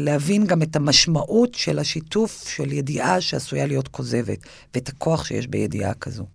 להבין 0.00 0.46
גם 0.46 0.62
את 0.62 0.76
המשמעות 0.76 1.54
של 1.54 1.78
השיתוף 1.78 2.48
של 2.48 2.72
ידיעה 2.72 3.20
שעשויה 3.20 3.66
להיות 3.66 3.88
כוזבת, 3.88 4.38
ואת 4.74 4.88
הכוח 4.88 5.24
שיש 5.24 5.46
בידיעה 5.46 5.94
כזו. 5.94 6.26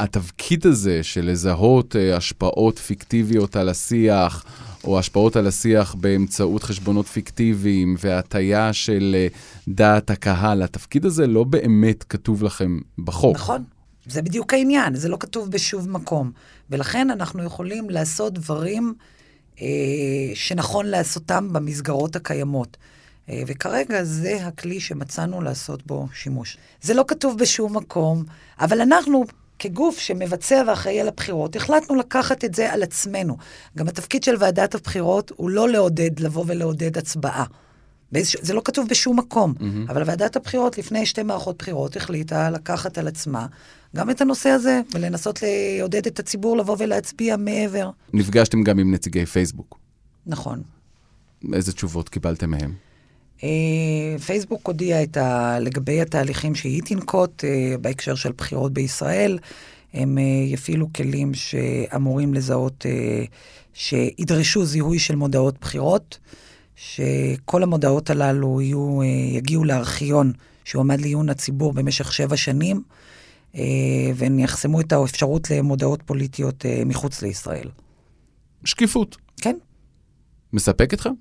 התפקיד 0.00 0.66
הזה 0.66 1.02
של 1.02 1.30
לזהות 1.30 1.96
השפעות 2.14 2.78
פיקטיביות 2.78 3.56
על 3.56 3.68
השיח, 3.68 4.44
או 4.84 4.98
השפעות 4.98 5.36
על 5.36 5.46
השיח 5.46 5.94
באמצעות 5.94 6.62
חשבונות 6.62 7.06
פיקטיביים 7.06 7.96
והטיה 8.00 8.72
של 8.72 9.26
דעת 9.68 10.10
הקהל, 10.10 10.62
התפקיד 10.62 11.04
הזה 11.04 11.26
לא 11.26 11.44
באמת 11.44 12.04
כתוב 12.04 12.42
לכם 12.42 12.78
בחוק. 12.98 13.36
נכון, 13.36 13.64
זה 14.06 14.22
בדיוק 14.22 14.54
העניין, 14.54 14.94
זה 14.94 15.08
לא 15.08 15.16
כתוב 15.20 15.50
בשוב 15.50 15.88
מקום. 15.88 16.30
ולכן 16.70 17.10
אנחנו 17.10 17.44
יכולים 17.44 17.90
לעשות 17.90 18.32
דברים 18.32 18.94
אה, 19.60 19.66
שנכון 20.34 20.86
לעשותם 20.86 21.52
במסגרות 21.52 22.16
הקיימות. 22.16 22.76
אה, 23.28 23.42
וכרגע 23.46 24.04
זה 24.04 24.46
הכלי 24.46 24.80
שמצאנו 24.80 25.40
לעשות 25.40 25.86
בו 25.86 26.08
שימוש. 26.12 26.56
זה 26.82 26.94
לא 26.94 27.04
כתוב 27.08 27.38
בשום 27.38 27.76
מקום, 27.76 28.24
אבל 28.60 28.80
אנחנו, 28.80 29.24
כגוף 29.58 29.98
שמבצע 29.98 30.62
ואחראי 30.66 31.00
על 31.00 31.08
הבחירות, 31.08 31.56
החלטנו 31.56 31.94
לקחת 31.94 32.44
את 32.44 32.54
זה 32.54 32.72
על 32.72 32.82
עצמנו. 32.82 33.36
גם 33.76 33.88
התפקיד 33.88 34.22
של 34.22 34.34
ועדת 34.38 34.74
הבחירות 34.74 35.32
הוא 35.36 35.50
לא 35.50 35.68
לעודד, 35.68 36.20
לבוא 36.20 36.44
ולעודד 36.46 36.98
הצבעה. 36.98 37.44
זה 38.12 38.54
לא 38.54 38.62
כתוב 38.64 38.88
בשום 38.88 39.18
מקום, 39.18 39.54
mm-hmm. 39.58 39.90
אבל 39.90 40.02
ועדת 40.06 40.36
הבחירות 40.36 40.78
לפני 40.78 41.06
שתי 41.06 41.22
מערכות 41.22 41.58
בחירות 41.58 41.96
החליטה 41.96 42.50
לקחת 42.50 42.98
על 42.98 43.08
עצמה 43.08 43.46
גם 43.96 44.10
את 44.10 44.20
הנושא 44.20 44.48
הזה, 44.48 44.80
ולנסות 44.94 45.38
לעודד 45.42 46.06
את 46.06 46.18
הציבור 46.18 46.56
לבוא 46.56 46.76
ולהצביע 46.78 47.36
מעבר. 47.36 47.90
נפגשתם 48.12 48.62
גם 48.62 48.78
עם 48.78 48.94
נציגי 48.94 49.26
פייסבוק. 49.26 49.78
נכון. 50.26 50.62
איזה 51.52 51.72
תשובות 51.72 52.08
קיבלתם 52.08 52.50
מהם? 52.50 52.72
אה, 53.44 54.18
פייסבוק 54.26 54.66
הודיע 54.66 55.02
את 55.02 55.16
ה... 55.16 55.58
לגבי 55.60 56.00
התהליכים 56.00 56.54
שהיא 56.54 56.82
תנקוט 56.84 57.44
אה, 57.44 57.78
בהקשר 57.80 58.14
של 58.14 58.32
בחירות 58.32 58.72
בישראל. 58.72 59.38
הם 59.94 60.18
אה, 60.18 60.22
יפעילו 60.46 60.88
כלים 60.92 61.34
שאמורים 61.34 62.34
לזהות, 62.34 62.86
שידרשו 63.74 64.64
זיהוי 64.64 64.98
של 64.98 65.16
מודעות 65.16 65.60
בחירות. 65.60 66.18
שכל 66.76 67.62
המודעות 67.62 68.10
הללו 68.10 68.60
יהיו, 68.60 69.02
אה, 69.02 69.06
יגיעו 69.06 69.64
לארכיון 69.64 70.32
שהועמד 70.64 71.00
לעיון 71.00 71.28
הציבור 71.28 71.72
במשך 71.72 72.12
שבע 72.12 72.36
שנים, 72.36 72.82
אה, 73.54 73.62
והן 74.14 74.38
יחסמו 74.38 74.80
את 74.80 74.92
האפשרות 74.92 75.50
למודעות 75.50 76.02
פוליטיות 76.02 76.66
אה, 76.66 76.82
מחוץ 76.86 77.22
לישראל. 77.22 77.68
שקיפות. 78.64 79.16
כן. 79.40 79.56
מספק 80.52 80.94
אתכם? 80.94 81.12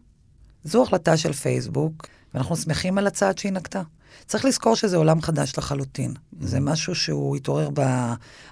זו 0.63 0.83
החלטה 0.83 1.17
של 1.17 1.33
פייסבוק, 1.33 2.07
ואנחנו 2.33 2.55
שמחים 2.55 2.97
על 2.97 3.07
הצעד 3.07 3.37
שהיא 3.37 3.51
נקטה. 3.51 3.81
צריך 4.25 4.45
לזכור 4.45 4.75
שזה 4.75 4.97
עולם 4.97 5.21
חדש 5.21 5.57
לחלוטין. 5.57 6.11
Mm-hmm. 6.11 6.45
זה 6.45 6.59
משהו 6.59 6.95
שהוא 6.95 7.35
התעורר 7.35 7.69
ב... 7.73 7.81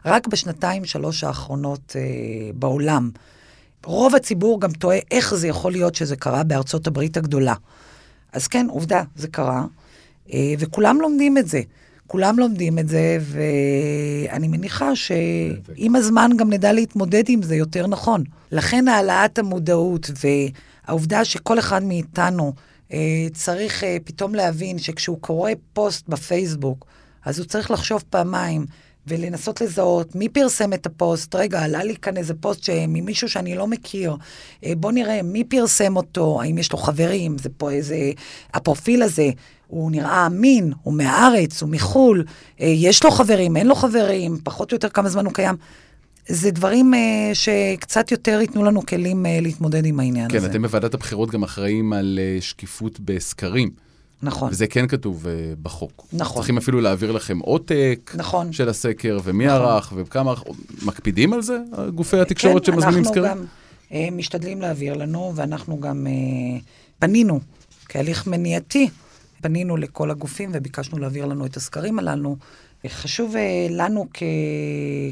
רק 0.05 0.27
בשנתיים, 0.27 0.85
שלוש 0.85 1.23
האחרונות 1.23 1.95
אה, 1.95 2.51
בעולם. 2.53 3.11
רוב 3.85 4.15
הציבור 4.15 4.61
גם 4.61 4.71
תוהה 4.71 4.99
איך 5.11 5.35
זה 5.35 5.47
יכול 5.47 5.71
להיות 5.71 5.95
שזה 5.95 6.15
קרה 6.15 6.43
בארצות 6.43 6.87
הברית 6.87 7.17
הגדולה. 7.17 7.53
אז 8.33 8.47
כן, 8.47 8.67
עובדה, 8.69 9.03
זה 9.15 9.27
קרה, 9.27 9.65
אה, 10.33 10.53
וכולם 10.59 11.01
לומדים 11.01 11.37
את 11.37 11.47
זה. 11.47 11.61
כולם 12.07 12.39
לומדים 12.39 12.79
את 12.79 12.87
זה, 12.87 13.17
ואני 13.21 14.47
מניחה 14.47 14.95
שעם 14.95 15.95
הזמן 15.95 16.31
גם 16.37 16.53
נדע 16.53 16.73
להתמודד 16.73 17.23
עם 17.27 17.41
זה 17.41 17.55
יותר 17.55 17.87
נכון. 17.87 18.23
לכן 18.51 18.87
העלאת 18.87 19.39
המודעות 19.39 20.11
והעובדה 20.23 21.25
שכל 21.25 21.59
אחד 21.59 21.83
מאיתנו 21.83 22.53
אה, 22.93 23.27
צריך 23.33 23.83
אה, 23.83 23.97
פתאום 24.03 24.35
להבין 24.35 24.79
שכשהוא 24.79 25.17
קורא 25.21 25.51
פוסט 25.73 26.07
בפייסבוק, 26.07 26.85
אז 27.25 27.39
הוא 27.39 27.47
צריך 27.47 27.71
לחשוב 27.71 28.03
פעמיים 28.09 28.65
ולנסות 29.07 29.61
לזהות 29.61 30.15
מי 30.15 30.29
פרסם 30.29 30.73
את 30.73 30.85
הפוסט. 30.85 31.35
רגע, 31.35 31.63
עלה 31.63 31.83
לי 31.83 31.95
כאן 31.95 32.17
איזה 32.17 32.33
פוסט 32.33 32.69
ממישהו 32.87 33.29
שאני 33.29 33.55
לא 33.55 33.67
מכיר. 33.67 34.15
אה, 34.65 34.73
בוא 34.77 34.91
נראה 34.91 35.21
מי 35.21 35.43
פרסם 35.43 35.95
אותו, 35.95 36.41
האם 36.41 36.57
יש 36.57 36.71
לו 36.71 36.77
חברים, 36.77 37.37
זה 37.37 37.49
פה 37.57 37.71
איזה... 37.71 38.11
הפרופיל 38.53 39.03
הזה, 39.03 39.29
הוא 39.67 39.91
נראה 39.91 40.25
אמין, 40.25 40.73
הוא 40.83 40.93
מהארץ, 40.93 41.61
הוא 41.61 41.69
מחו"ל, 41.69 42.23
אה, 42.61 42.67
יש 42.67 43.03
לו 43.03 43.11
חברים, 43.11 43.57
אין 43.57 43.67
לו 43.67 43.75
חברים, 43.75 44.37
פחות 44.43 44.71
או 44.71 44.75
יותר 44.75 44.89
כמה 44.89 45.09
זמן 45.09 45.25
הוא 45.25 45.33
קיים. 45.33 45.55
זה 46.27 46.51
דברים 46.51 46.93
uh, 46.93 46.97
שקצת 47.33 48.11
יותר 48.11 48.41
ייתנו 48.41 48.63
לנו 48.63 48.85
כלים 48.85 49.25
uh, 49.25 49.29
להתמודד 49.41 49.85
עם 49.85 49.99
העניין 49.99 50.29
כן, 50.29 50.37
הזה. 50.37 50.47
כן, 50.47 50.51
אתם 50.51 50.61
בוועדת 50.61 50.93
הבחירות 50.93 51.31
גם 51.31 51.43
אחראים 51.43 51.93
על 51.93 52.19
uh, 52.19 52.43
שקיפות 52.43 52.99
בסקרים. 52.99 53.69
נכון. 54.23 54.49
וזה 54.51 54.67
כן 54.67 54.87
כתוב 54.87 55.25
uh, 55.25 55.29
בחוק. 55.61 56.07
נכון. 56.13 56.35
צריכים 56.35 56.57
אפילו 56.57 56.81
להעביר 56.81 57.11
לכם 57.11 57.39
עותק 57.39 58.11
נכון. 58.17 58.53
של 58.53 58.69
הסקר, 58.69 59.19
ומי 59.23 59.45
נכון. 59.45 59.61
ערך, 59.61 59.93
וכמה, 59.95 60.33
מקפידים 60.85 61.33
על 61.33 61.41
זה, 61.41 61.57
גופי 61.95 62.19
התקשורת 62.19 62.65
כן, 62.65 62.71
שמזמינים 62.71 63.03
סקרים? 63.03 63.23
כן, 63.23 63.29
אנחנו 63.29 63.45
גם 63.89 64.07
uh, 64.07 64.11
משתדלים 64.11 64.61
להעביר 64.61 64.93
לנו, 64.93 65.31
ואנחנו 65.35 65.79
גם 65.79 66.07
uh, 66.07 66.61
פנינו 66.99 67.39
כהליך 67.89 68.27
מניעתי, 68.27 68.89
פנינו 69.41 69.77
לכל 69.77 70.11
הגופים 70.11 70.51
וביקשנו 70.53 70.99
להעביר 70.99 71.25
לנו 71.25 71.45
את 71.45 71.57
הסקרים 71.57 71.99
הללו. 71.99 72.35
חשוב 72.87 73.35
uh, 73.35 73.37
לנו 73.71 74.07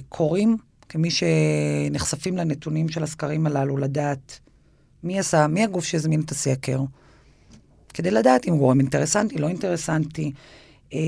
כקוראים, 0.09 0.57
כמי 0.89 1.09
שנחשפים 1.11 2.37
לנתונים 2.37 2.89
של 2.89 3.03
הסקרים 3.03 3.47
הללו, 3.47 3.77
לדעת 3.77 4.39
מי 5.03 5.19
עשה, 5.19 5.47
מי 5.47 5.63
הגוף 5.63 5.85
שהזמין 5.85 6.21
את 6.21 6.31
הסקר. 6.31 6.79
כדי 7.91 8.12
לדעת 8.12 8.48
אם 8.48 8.57
גורם 8.57 8.79
אינטרסנטי, 8.79 9.38
לא 9.38 9.48
אינטרסנטי, 9.48 10.31
אה, 10.93 11.00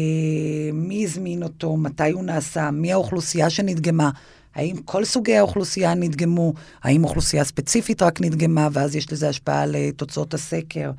מי 0.74 1.04
הזמין 1.04 1.44
אותו, 1.44 1.78
מתי 1.78 2.12
הוא 2.12 2.24
נעשה, 2.24 2.72
מי 2.72 2.94
האוכלוסייה 2.94 3.50
שנדגמה. 3.50 4.10
האם 4.56 4.76
כל 4.86 5.06
סוגי 5.06 5.36
האוכלוסייה 5.38 5.94
נדגמו, 5.94 6.54
האם 6.84 7.04
אוכלוסייה 7.04 7.44
ספציפית 7.44 8.02
רק 8.02 8.22
נדגמה, 8.22 8.68
ואז 8.72 8.96
יש 8.96 9.14
לזה 9.14 9.30
השפעה 9.30 9.62
על 9.62 9.76
אה, 9.76 9.90
תוצאות 9.96 10.34
הסקר, 10.34 10.92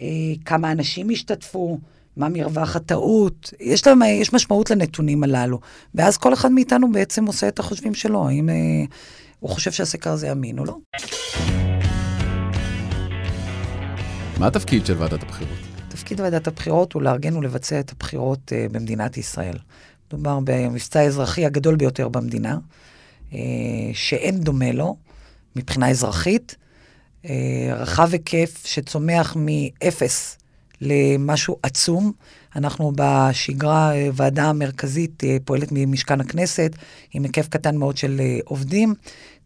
אה, 0.00 0.06
כמה 0.44 0.72
אנשים 0.72 1.10
השתתפו, 1.10 1.78
מה 2.16 2.28
מרווח 2.28 2.76
הטעות, 2.76 3.52
יש, 3.60 3.86
להם, 3.86 4.02
יש 4.02 4.32
משמעות 4.32 4.70
לנתונים 4.70 5.24
הללו. 5.24 5.60
ואז 5.94 6.16
כל 6.16 6.32
אחד 6.34 6.52
מאיתנו 6.52 6.92
בעצם 6.92 7.26
עושה 7.26 7.48
את 7.48 7.58
החושבים 7.58 7.94
שלו, 7.94 8.28
האם 8.28 8.48
אה, 8.48 8.54
הוא 9.40 9.50
חושב 9.50 9.72
שהסקר 9.72 10.10
הזה 10.10 10.32
אמין 10.32 10.58
או 10.58 10.64
לא. 10.64 10.76
מה 14.38 14.46
התפקיד 14.46 14.86
של 14.86 14.94
ועדת 14.98 15.22
הבחירות? 15.22 15.58
תפקיד 15.88 16.20
ועדת 16.20 16.46
הבחירות 16.46 16.92
הוא 16.92 17.02
לארגן 17.02 17.36
ולבצע 17.36 17.80
את 17.80 17.92
הבחירות 17.92 18.52
uh, 18.52 18.72
במדינת 18.72 19.16
ישראל. 19.16 19.56
מדובר 20.08 20.38
במבצע 20.44 21.00
האזרחי 21.00 21.46
הגדול 21.46 21.76
ביותר 21.76 22.08
במדינה, 22.08 22.58
uh, 23.30 23.34
שאין 23.92 24.40
דומה 24.40 24.72
לו 24.72 24.96
מבחינה 25.56 25.90
אזרחית, 25.90 26.56
uh, 27.22 27.28
רחב 27.70 28.12
היקף 28.12 28.62
שצומח 28.66 29.36
מאפס 29.38 30.38
למשהו 30.80 31.56
עצום. 31.62 32.12
אנחנו 32.56 32.92
בשגרה, 32.96 33.92
ועדה 34.12 34.52
מרכזית 34.52 35.22
פועלת 35.44 35.68
ממשכן 35.72 36.20
הכנסת, 36.20 36.72
עם 37.12 37.22
היקף 37.22 37.48
קטן 37.48 37.76
מאוד 37.76 37.96
של 37.96 38.20
עובדים. 38.44 38.94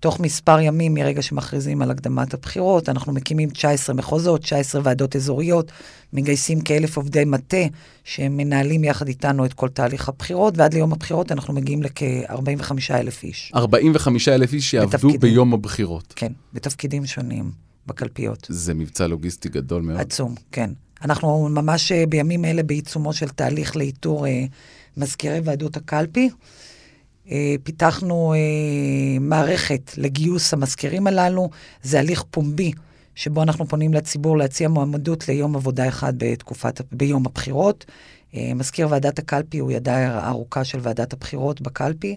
תוך 0.00 0.20
מספר 0.20 0.60
ימים 0.60 0.94
מרגע 0.94 1.22
שמכריזים 1.22 1.82
על 1.82 1.90
הקדמת 1.90 2.34
הבחירות, 2.34 2.88
אנחנו 2.88 3.12
מקימים 3.12 3.50
19 3.50 3.94
מחוזות, 3.94 4.42
19 4.42 4.80
ועדות 4.84 5.16
אזוריות, 5.16 5.72
מגייסים 6.12 6.60
כאלף 6.60 6.96
עובדי 6.96 7.24
מטה 7.24 7.56
שמנהלים 8.04 8.84
יחד 8.84 9.08
איתנו 9.08 9.44
את 9.44 9.52
כל 9.52 9.68
תהליך 9.68 10.08
הבחירות, 10.08 10.58
ועד 10.58 10.74
ליום 10.74 10.92
הבחירות 10.92 11.32
אנחנו 11.32 11.54
מגיעים 11.54 11.82
לכ-45 11.82 12.72
אלף 12.90 13.22
איש. 13.22 13.52
45 13.54 14.28
אלף 14.28 14.52
איש 14.52 14.70
שיעבדו 14.70 14.90
בתפקידים, 14.90 15.20
ביום 15.20 15.54
הבחירות. 15.54 16.12
כן, 16.16 16.32
בתפקידים 16.52 17.06
שונים, 17.06 17.50
בקלפיות. 17.86 18.46
זה 18.50 18.74
מבצע 18.74 19.06
לוגיסטי 19.06 19.48
גדול 19.48 19.82
מאוד. 19.82 20.00
עצום, 20.00 20.34
כן. 20.52 20.70
אנחנו 21.04 21.48
ממש 21.48 21.92
אה, 21.92 22.04
בימים 22.08 22.44
אלה 22.44 22.62
בעיצומו 22.62 23.12
של 23.12 23.28
תהליך 23.28 23.76
לאיתור 23.76 24.26
אה, 24.26 24.44
מזכירי 24.96 25.40
ועדות 25.44 25.76
הקלפי. 25.76 26.30
אה, 27.30 27.54
פיתחנו 27.62 28.34
אה, 28.34 29.18
מערכת 29.20 29.92
לגיוס 29.96 30.54
המזכירים 30.54 31.06
הללו, 31.06 31.50
זה 31.82 31.98
הליך 31.98 32.24
פומבי. 32.30 32.72
שבו 33.14 33.42
אנחנו 33.42 33.68
פונים 33.68 33.94
לציבור 33.94 34.38
להציע 34.38 34.68
מועמדות 34.68 35.28
ליום 35.28 35.56
עבודה 35.56 35.88
אחד 35.88 36.12
בתקופת, 36.16 36.80
ביום 36.92 37.26
הבחירות. 37.26 37.84
אה, 38.34 38.52
מזכיר 38.54 38.88
ועדת 38.90 39.18
הקלפי 39.18 39.58
הוא 39.58 39.72
ידה 39.72 39.96
הארוכה 39.96 40.64
של 40.64 40.78
ועדת 40.82 41.12
הבחירות 41.12 41.60
בקלפי. 41.60 42.16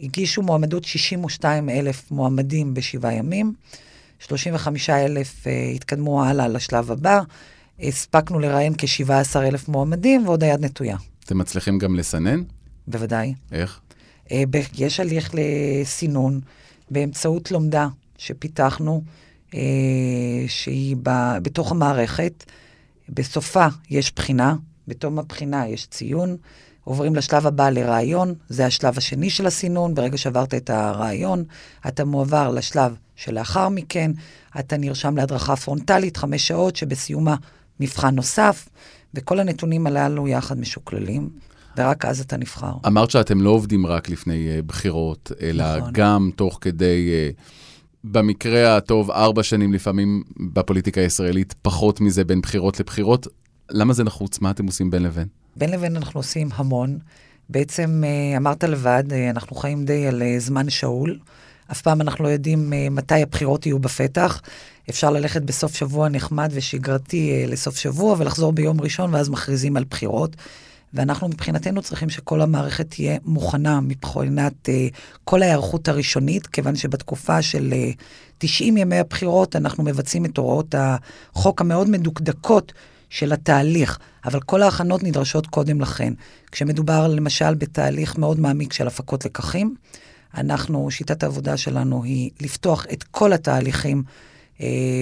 הגישו 0.00 0.42
מועמדות 0.42 0.84
62 0.84 1.68
אלף 1.68 2.10
מועמדים 2.10 2.74
בשבעה 2.74 3.14
ימים, 3.14 3.52
35 4.18 4.90
אלף 4.90 5.44
התקדמו 5.74 6.24
הלאה 6.24 6.48
לשלב 6.48 6.90
הבא, 6.90 7.20
הספקנו 7.80 8.38
לראיין 8.38 8.74
כ-17 8.78 9.36
אלף 9.36 9.68
מועמדים 9.68 10.26
ועוד 10.26 10.44
היד 10.44 10.64
נטויה. 10.64 10.96
אתם 11.24 11.38
מצליחים 11.38 11.78
גם 11.78 11.96
לסנן? 11.96 12.42
בוודאי. 12.86 13.34
איך? 13.52 13.80
אה, 14.32 14.42
יש 14.74 15.00
הליך 15.00 15.34
לסינון 15.34 16.40
באמצעות 16.90 17.50
לומדה 17.50 17.88
שפיתחנו, 18.18 19.02
אה, 19.54 19.60
שהיא 20.48 20.96
בתוך 21.42 21.72
המערכת. 21.72 22.44
בסופה 23.08 23.66
יש 23.90 24.12
בחינה, 24.16 24.56
בתום 24.88 25.18
הבחינה 25.18 25.68
יש 25.68 25.86
ציון. 25.86 26.36
עוברים 26.84 27.16
לשלב 27.16 27.46
הבא 27.46 27.70
לרעיון, 27.70 28.34
זה 28.48 28.66
השלב 28.66 28.98
השני 28.98 29.30
של 29.30 29.46
הסינון. 29.46 29.94
ברגע 29.94 30.18
שעברת 30.18 30.54
את 30.54 30.70
הרעיון, 30.70 31.44
אתה 31.88 32.04
מועבר 32.04 32.50
לשלב 32.50 32.96
שלאחר 33.16 33.68
מכן, 33.68 34.10
אתה 34.58 34.76
נרשם 34.76 35.16
להדרכה 35.16 35.56
פרונטלית, 35.56 36.16
חמש 36.16 36.48
שעות, 36.48 36.76
שבסיומה 36.76 37.36
מבחן 37.80 38.14
נוסף, 38.14 38.68
וכל 39.14 39.40
הנתונים 39.40 39.86
הללו 39.86 40.28
יחד 40.28 40.58
משוקללים. 40.58 41.30
ורק 41.76 42.04
אז 42.04 42.20
אתה 42.20 42.36
נבחר. 42.36 42.72
אמרת 42.86 43.10
שאתם 43.10 43.40
לא 43.40 43.50
עובדים 43.50 43.86
רק 43.86 44.08
לפני 44.08 44.48
uh, 44.58 44.62
בחירות, 44.62 45.32
אלא 45.40 45.76
נכון. 45.76 45.90
גם 45.92 46.30
תוך 46.36 46.58
כדי, 46.60 47.10
uh, 47.36 47.40
במקרה 48.04 48.76
הטוב, 48.76 49.10
ארבע 49.10 49.42
שנים 49.42 49.72
לפעמים 49.72 50.22
בפוליטיקה 50.52 51.00
הישראלית, 51.00 51.54
פחות 51.62 52.00
מזה 52.00 52.24
בין 52.24 52.40
בחירות 52.40 52.80
לבחירות. 52.80 53.26
למה 53.70 53.92
זה 53.92 54.04
נחוץ? 54.04 54.40
מה 54.40 54.50
אתם 54.50 54.66
עושים 54.66 54.90
בין 54.90 55.02
לבין? 55.02 55.26
בין 55.56 55.70
לבין 55.70 55.96
אנחנו 55.96 56.20
עושים 56.20 56.48
המון. 56.54 56.98
בעצם, 57.48 58.02
uh, 58.04 58.36
אמרת 58.36 58.64
לבד, 58.64 59.04
uh, 59.08 59.14
אנחנו 59.30 59.56
חיים 59.56 59.84
די 59.84 60.06
על 60.06 60.22
uh, 60.22 60.40
זמן 60.40 60.70
שאול. 60.70 61.18
אף 61.72 61.82
פעם 61.82 62.00
אנחנו 62.00 62.24
לא 62.24 62.28
יודעים 62.28 62.72
uh, 62.72 62.90
מתי 62.90 63.22
הבחירות 63.22 63.66
יהיו 63.66 63.78
בפתח. 63.78 64.42
אפשר 64.90 65.10
ללכת 65.10 65.42
בסוף 65.42 65.74
שבוע 65.74 66.08
נחמד 66.08 66.50
ושגרתי 66.54 67.44
uh, 67.46 67.50
לסוף 67.50 67.76
שבוע 67.76 68.16
ולחזור 68.18 68.52
ביום 68.52 68.80
ראשון, 68.80 69.14
ואז 69.14 69.28
מכריזים 69.28 69.76
על 69.76 69.84
בחירות. 69.90 70.36
ואנחנו 70.94 71.28
מבחינתנו 71.28 71.82
צריכים 71.82 72.10
שכל 72.10 72.40
המערכת 72.40 72.90
תהיה 72.90 73.18
מוכנה 73.24 73.80
מבחינת 73.80 74.68
uh, 74.68 74.94
כל 75.24 75.42
ההיערכות 75.42 75.88
הראשונית, 75.88 76.46
כיוון 76.46 76.76
שבתקופה 76.76 77.42
של 77.42 77.68
uh, 77.70 77.74
אה, 77.74 77.90
90 78.38 78.76
ימי 78.76 78.98
הבחירות 78.98 79.56
אנחנו 79.56 79.84
מבצעים 79.84 80.24
את 80.24 80.36
הוראות 80.36 80.74
החוק 80.78 81.60
המאוד 81.60 81.90
מדוקדקות 81.90 82.72
של 83.10 83.32
התהליך, 83.32 83.98
אבל 84.24 84.40
כל 84.40 84.62
ההכנות 84.62 85.02
נדרשות 85.02 85.46
קודם 85.46 85.80
לכן. 85.80 86.12
כשמדובר 86.52 87.08
למשל 87.08 87.54
בתהליך 87.54 88.18
מאוד 88.18 88.40
מעמיק 88.40 88.72
של 88.72 88.86
הפקות 88.86 89.24
לקחים, 89.24 89.74
אנחנו, 90.36 90.90
שיטת 90.90 91.22
העבודה 91.22 91.56
שלנו 91.56 92.04
היא 92.04 92.30
לפתוח 92.40 92.86
את 92.92 93.02
כל 93.02 93.32
התהליכים 93.32 94.02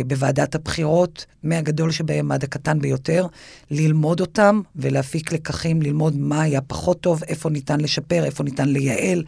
בוועדת 0.07 0.55
הבחירות, 0.55 1.27
מהגדול 1.43 1.91
שבהם 1.91 2.33
עד 2.33 2.45
הקטן 2.45 2.79
ביותר, 2.79 3.27
ללמוד 3.71 4.21
אותם 4.21 4.61
ולהפיק 4.77 5.33
לקחים, 5.33 5.83
ללמוד 5.83 6.17
מה 6.17 6.43
היה 6.43 6.61
פחות 6.61 7.01
טוב, 7.01 7.23
איפה 7.29 7.51
ניתן 7.51 7.81
לשפר, 7.81 8.25
איפה 8.25 8.45
ניתן 8.45 8.69
לייעל. 8.69 9.25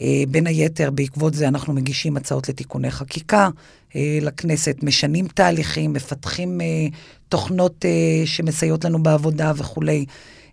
אה, 0.00 0.22
בין 0.28 0.46
היתר, 0.46 0.90
בעקבות 0.90 1.34
זה 1.34 1.48
אנחנו 1.48 1.72
מגישים 1.72 2.16
הצעות 2.16 2.48
לתיקוני 2.48 2.90
חקיקה 2.90 3.48
אה, 3.96 4.18
לכנסת, 4.22 4.76
משנים 4.82 5.28
תהליכים, 5.28 5.92
מפתחים 5.92 6.60
תוכנות 7.28 7.84
שמסייעות 8.24 8.84
לנו 8.84 9.02
בעבודה 9.02 9.52
וכולי. 9.56 10.04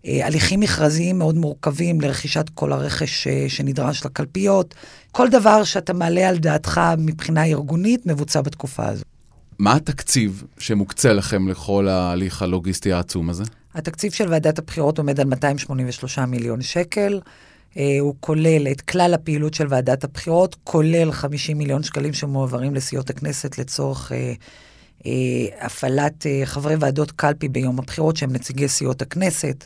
הליכים 0.08 0.60
מכרזיים 0.60 1.18
מאוד 1.18 1.36
מורכבים 1.36 2.02
לרכישת 2.02 2.50
כל 2.54 2.74
הרכש 2.74 3.28
שנדרש 3.48 4.06
לקלפיות. 4.06 4.76
כל 5.12 5.30
דבר 5.30 5.64
שאתה 5.64 5.94
מעלה 5.94 6.30
על 6.30 6.38
דעתך 6.38 6.82
מבחינה 6.98 7.46
ארגונית 7.46 8.06
מבוצע 8.06 8.42
בתקופה 8.42 8.88
הזו. 8.88 9.04
מה 9.60 9.76
התקציב 9.76 10.44
שמוקצה 10.60 11.14
לכם 11.14 11.48
לכל 11.48 11.88
ההליך 11.88 12.42
הלוגיסטי 12.42 12.94
העצום 12.94 13.30
הזה? 13.30 13.44
התקציב 13.76 14.12
של 14.12 14.30
ועדת 14.30 14.60
הבחירות 14.60 14.98
עומד 14.98 15.20
על 15.20 15.28
283 15.28 16.20
מיליון 16.20 16.62
שקל. 16.62 17.20
Uh, 17.74 17.80
הוא 18.00 18.16
כולל 18.20 18.68
את 18.72 18.82
כלל 18.82 19.14
הפעילות 19.14 19.54
של 19.54 19.66
ועדת 19.70 20.04
הבחירות, 20.04 20.56
כולל 20.64 21.12
50 21.12 21.58
מיליון 21.58 21.84
שקלים 21.84 22.14
שמועברים 22.14 22.76
לסיעות 22.76 23.10
הכנסת 23.10 23.58
לצורך 23.58 24.12
הפעלת 25.62 26.26
uh, 26.26 26.46
חברי 26.46 26.76
ועדות 26.76 27.12
קלפי 27.12 27.48
ביום 27.48 27.80
הבחירות, 27.80 28.18
שהם 28.18 28.34
נציגי 28.34 28.68
סיעות 28.68 29.02
הכנסת, 29.02 29.66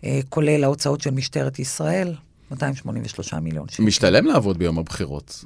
uh, 0.00 0.04
כולל 0.28 0.64
ההוצאות 0.64 1.00
של 1.00 1.10
משטרת 1.10 1.58
ישראל, 1.58 2.14
283 2.50 3.34
מיליון 3.34 3.68
שקל. 3.68 3.82
משתלם 3.82 4.26
לעבוד 4.26 4.58
ביום 4.58 4.78
הבחירות. 4.78 5.44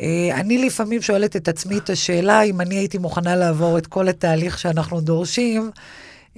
אה, 0.00 0.40
אני 0.40 0.66
לפעמים 0.66 1.02
שואלת 1.02 1.36
את 1.36 1.48
עצמי 1.48 1.78
את 1.78 1.90
השאלה 1.90 2.42
אם 2.42 2.60
אני 2.60 2.74
הייתי 2.74 2.98
מוכנה 2.98 3.36
לעבור 3.36 3.78
את 3.78 3.86
כל 3.86 4.08
התהליך 4.08 4.58
שאנחנו 4.58 5.00
דורשים. 5.00 5.70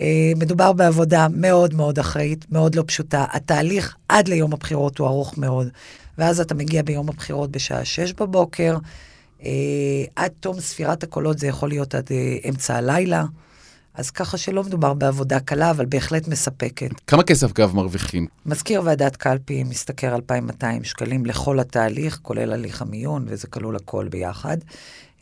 אה, 0.01 0.33
מדובר 0.37 0.73
בעבודה 0.73 1.27
מאוד 1.31 1.75
מאוד 1.75 1.99
אחראית, 1.99 2.45
מאוד 2.53 2.75
לא 2.75 2.85
פשוטה. 2.87 3.25
התהליך 3.31 3.97
עד 4.09 4.29
ליום 4.29 4.53
הבחירות 4.53 4.99
הוא 4.99 5.09
ארוך 5.09 5.39
מאוד, 5.39 5.69
ואז 6.19 6.41
אתה 6.41 6.55
מגיע 6.55 6.83
ביום 6.83 7.09
הבחירות 7.09 7.51
בשעה 7.51 7.85
6 7.85 8.13
בבוקר, 8.13 8.77
אה, 9.45 9.51
עד 10.17 10.31
תום 10.41 10.61
ספירת 10.61 11.03
הקולות 11.03 11.39
זה 11.39 11.47
יכול 11.47 11.69
להיות 11.69 11.95
עד 11.95 12.11
אמצע 12.49 12.77
הלילה. 12.77 13.25
אז 13.95 14.11
ככה 14.11 14.39
שלא 14.39 14.65
מדובר 14.65 14.95
בעבודה 14.95 15.41
קלה, 15.41 15.71
אבל 15.71 15.87
בהחלט 15.87 16.29
מספקת. 16.29 16.91
כמה 17.07 17.23
כסף 17.23 17.53
גב 17.53 17.75
מרוויחים? 17.75 18.27
מזכיר 18.47 18.83
ועדת 18.85 19.17
קלפי 19.17 19.65
משתכר 19.65 20.15
2,200 20.15 20.85
שקלים 20.85 21.27
לכל 21.27 21.61
התהליך, 21.61 22.19
כולל 22.23 22.53
הליך 22.53 22.83
המיון, 22.83 23.25
וזה 23.29 23.47
כלול 23.47 23.77
הכל 23.77 24.09
ביחד. 24.09 24.57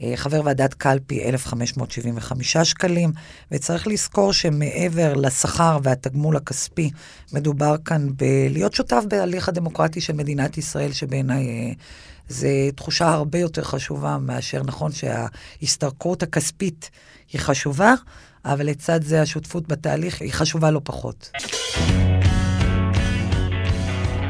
אה, 0.02 0.12
חבר 0.16 0.40
ועדת 0.44 0.74
קלפי 0.74 1.24
1,575 1.24 2.56
שקלים, 2.56 3.12
וצריך 3.50 3.86
לזכור 3.86 4.32
שמעבר 4.32 5.14
לשכר 5.14 5.78
והתגמול 5.82 6.36
הכספי, 6.36 6.90
מדובר 7.32 7.76
כאן 7.84 8.08
בלהיות 8.16 8.74
שותף 8.74 9.04
בהליך 9.08 9.48
הדמוקרטי 9.48 10.00
של 10.00 10.12
מדינת 10.12 10.58
ישראל, 10.58 10.92
שבעיניי 10.92 11.48
אה, 11.48 11.72
זו 12.28 12.48
תחושה 12.76 13.08
הרבה 13.08 13.38
יותר 13.38 13.62
חשובה 13.62 14.18
מאשר 14.18 14.62
נכון 14.62 14.92
שההשתכרות 14.92 16.22
הכספית 16.22 16.90
היא 17.32 17.40
חשובה, 17.40 17.94
אבל 18.44 18.66
לצד 18.66 19.02
זה 19.02 19.22
השותפות 19.22 19.68
בתהליך 19.68 20.20
היא 20.20 20.32
חשובה 20.32 20.70
לא 20.70 20.80
פחות. 20.84 21.30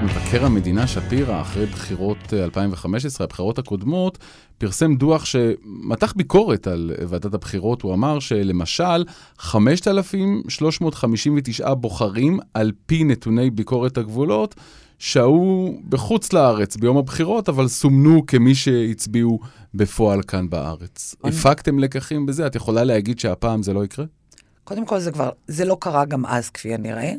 מבקר 0.03 0.45
המדינה 0.45 0.87
שפירא, 0.87 1.41
אחרי 1.41 1.67
בחירות 1.67 2.33
2015, 2.33 3.25
הבחירות 3.25 3.59
הקודמות, 3.59 4.19
פרסם 4.59 4.95
דוח 4.95 5.25
שמתח 5.25 6.13
ביקורת 6.17 6.67
על 6.67 6.93
ועדת 7.09 7.35
הבחירות. 7.35 7.83
הוא 7.83 7.95
אמר 7.95 8.19
שלמשל, 8.19 9.05
5,359 9.39 11.75
בוחרים, 11.75 12.39
על 12.55 12.73
פי 12.87 13.05
נתוני 13.05 13.51
ביקורת 13.51 13.99
הגבולות, 13.99 14.55
שהו 14.99 15.81
בחוץ 15.89 16.33
לארץ 16.33 16.77
ביום 16.77 16.97
הבחירות, 16.97 17.49
אבל 17.49 17.69
סומנו 17.69 18.27
כמי 18.27 18.55
שהצביעו 18.55 19.41
בפועל 19.75 20.23
כאן 20.23 20.51
בארץ. 20.51 21.15
אני... 21.25 21.33
הפקתם 21.33 21.79
לקחים 21.79 22.27
בזה? 22.27 22.47
את 22.47 22.55
יכולה 22.55 22.85
להגיד 22.85 23.19
שהפעם 23.19 23.63
זה 23.63 23.73
לא 23.73 23.85
יקרה? 23.85 24.05
קודם 24.65 24.87
כל, 24.87 24.99
זה 24.99 25.13
כבר, 25.13 25.31
זה 25.47 25.65
לא 25.65 25.77
קרה 25.81 26.05
גם 26.05 26.27
אז, 26.27 26.51
כפי 26.51 26.75
הנראה. 26.75 27.13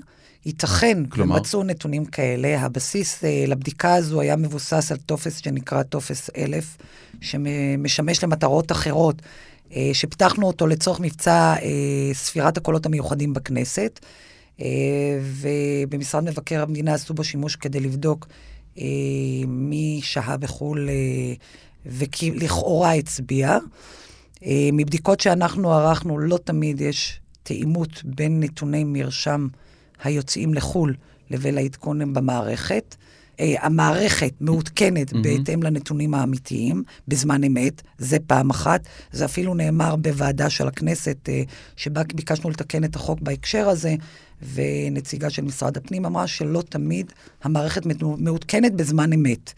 ייתכן, 0.45 1.05
כלומר? 1.05 1.35
מצאו 1.35 1.63
נתונים 1.63 2.05
כאלה. 2.05 2.61
הבסיס 2.61 3.23
אה, 3.23 3.43
לבדיקה 3.47 3.95
הזו 3.95 4.21
היה 4.21 4.35
מבוסס 4.35 4.91
על 4.91 4.97
טופס 4.97 5.37
שנקרא 5.37 5.83
טופס 5.83 6.29
1000, 6.37 6.77
שמשמש 7.21 8.23
למטרות 8.23 8.71
אחרות, 8.71 9.21
אה, 9.75 9.89
שפיתחנו 9.93 10.47
אותו 10.47 10.67
לצורך 10.67 10.99
מבצע 10.99 11.55
אה, 11.61 12.13
ספירת 12.13 12.57
הקולות 12.57 12.85
המיוחדים 12.85 13.33
בכנסת. 13.33 13.99
אה, 14.61 15.19
ובמשרד 15.21 16.23
מבקר 16.23 16.61
המדינה 16.61 16.93
עשו 16.93 17.13
בו 17.13 17.23
שימוש 17.23 17.55
כדי 17.55 17.79
לבדוק 17.79 18.27
אה, 18.77 18.83
מי 19.47 19.99
שהה 20.03 20.37
בחו"ל 20.37 20.89
אה, 20.89 21.33
ולכאורה 21.85 22.93
הצביע. 22.93 23.57
מבדיקות 24.73 25.19
שאנחנו 25.19 25.73
ערכנו, 25.73 26.17
לא 26.17 26.37
תמיד 26.43 26.81
יש 26.81 27.19
תאימות 27.43 28.03
בין 28.03 28.39
נתוני 28.39 28.83
מרשם 28.83 29.47
היוצאים 30.03 30.53
לחו"ל 30.53 30.95
לבין 31.29 31.57
העדכון 31.57 32.13
במערכת. 32.13 32.95
המערכת 33.39 34.33
מעודכנת 34.39 35.13
mm-hmm. 35.13 35.17
בהתאם 35.23 35.63
לנתונים 35.63 36.13
האמיתיים, 36.13 36.83
בזמן 37.07 37.43
אמת, 37.43 37.81
זה 37.97 38.17
פעם 38.27 38.49
אחת. 38.49 38.81
זה 39.11 39.25
אפילו 39.25 39.53
נאמר 39.53 39.95
בוועדה 39.95 40.49
של 40.49 40.67
הכנסת, 40.67 41.29
שבה 41.75 42.01
ביקשנו 42.15 42.49
לתקן 42.49 42.83
את 42.83 42.95
החוק 42.95 43.19
בהקשר 43.21 43.69
הזה, 43.69 43.95
ונציגה 44.53 45.29
של 45.29 45.41
משרד 45.41 45.77
הפנים 45.77 46.05
אמרה 46.05 46.27
שלא 46.27 46.63
תמיד 46.69 47.11
המערכת 47.43 47.81
מעודכנת 48.17 48.73
בזמן 48.73 49.13
אמת. 49.13 49.53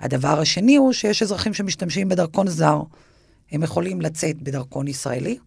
הדבר 0.00 0.40
השני 0.40 0.76
הוא 0.76 0.92
שיש 0.92 1.22
אזרחים 1.22 1.54
שמשתמשים 1.54 2.08
בדרכון 2.08 2.48
זר. 2.48 2.82
הם 3.52 3.62
יכולים 3.62 4.00
לצאת 4.00 4.42
בדרכון 4.42 4.88
ישראלי, 4.88 5.38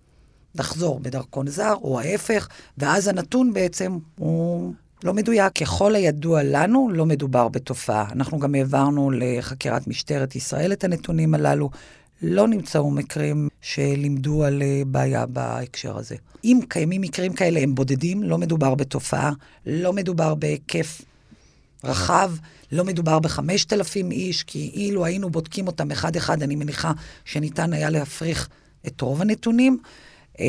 לחזור 0.56 1.00
בדרכון 1.00 1.48
זר, 1.48 1.74
או 1.82 2.00
ההפך, 2.00 2.48
ואז 2.78 3.08
הנתון 3.08 3.54
בעצם 3.54 3.98
הוא 4.16 4.74
לא 5.04 5.14
מדויק. 5.14 5.54
ככל 5.54 5.96
הידוע 5.96 6.44
לנו, 6.44 6.90
לא 6.94 7.06
מדובר 7.06 7.48
בתופעה. 7.48 8.06
אנחנו 8.12 8.40
גם 8.40 8.56
העברנו 8.56 9.12
לחקירת 9.12 9.88
משטרת 9.88 10.36
ישראל 10.36 10.74
את 10.74 10.84
הנתונים 10.84 11.34
הללו. 11.34 11.70
לא 12.22 12.48
נמצאו 12.48 12.92
מקרים 12.92 13.50
שלימדו 13.62 14.44
על 14.44 14.62
אה, 14.62 14.82
בעיה 14.88 15.26
בהקשר 15.26 15.98
הזה. 15.98 16.16
אם 16.44 16.60
קיימים 16.70 17.02
מקרים 17.02 17.34
כאלה, 17.34 17.60
הם 17.60 17.76
בודדים, 17.76 18.24
לא 18.24 18.38
מדובר 18.38 18.76
בתופעה, 18.76 19.32
לא 19.66 19.94
מדובר 19.94 20.36
בהיקף 20.36 21.02
רחב, 21.84 22.32
לא 22.72 22.84
מדובר 22.86 23.20
בחמשת 23.20 23.74
אלפים 23.74 24.12
איש, 24.12 24.44
כי 24.44 24.72
אילו 24.74 25.06
היינו 25.06 25.30
בודקים 25.30 25.68
אותם 25.68 25.92
אחד-אחד, 25.92 26.44
אני 26.44 26.56
מניחה 26.56 26.92
שניתן 27.26 27.74
היה 27.74 27.90
להפריך 27.90 28.50
את 28.88 29.02
רוב 29.02 29.22
הנתונים. 29.22 29.80
אה, 30.40 30.46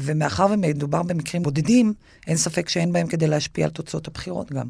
ומאחר 0.00 0.46
ומדובר 0.50 1.02
במקרים 1.02 1.42
בודדים, 1.42 1.92
אין 2.26 2.36
ספק 2.36 2.68
שאין 2.68 2.92
בהם 2.92 3.06
כדי 3.06 3.26
להשפיע 3.26 3.64
על 3.64 3.70
תוצאות 3.70 4.08
הבחירות 4.08 4.52
גם. 4.52 4.66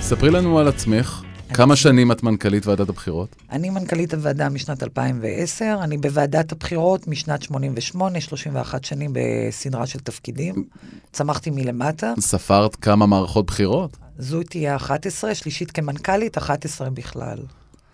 ספרי 0.00 0.30
לנו 0.30 0.58
על 0.58 0.68
עצמך, 0.68 1.22
כמה 1.54 1.76
שנים 1.76 2.12
את 2.12 2.22
מנכ"לית 2.22 2.66
ועדת 2.66 2.88
הבחירות? 2.88 3.36
אני 3.52 3.70
מנכ"לית 3.70 4.14
הוועדה 4.14 4.48
משנת 4.48 4.82
2010, 4.82 5.78
אני 5.82 5.98
בוועדת 5.98 6.52
הבחירות 6.52 7.08
משנת 7.08 7.42
88, 7.42 8.20
31 8.20 8.84
שנים 8.84 9.10
בסדרה 9.12 9.86
של 9.86 9.98
תפקידים. 9.98 10.64
צמחתי 11.12 11.50
מלמטה. 11.50 12.14
ספרת 12.20 12.76
כמה 12.76 13.06
מערכות 13.06 13.46
בחירות? 13.46 13.96
זו 14.18 14.42
תהיה 14.42 14.76
11, 14.76 15.34
שלישית 15.34 15.70
כמנכ"לית, 15.70 16.38
11 16.38 16.90
בכלל. 16.90 17.38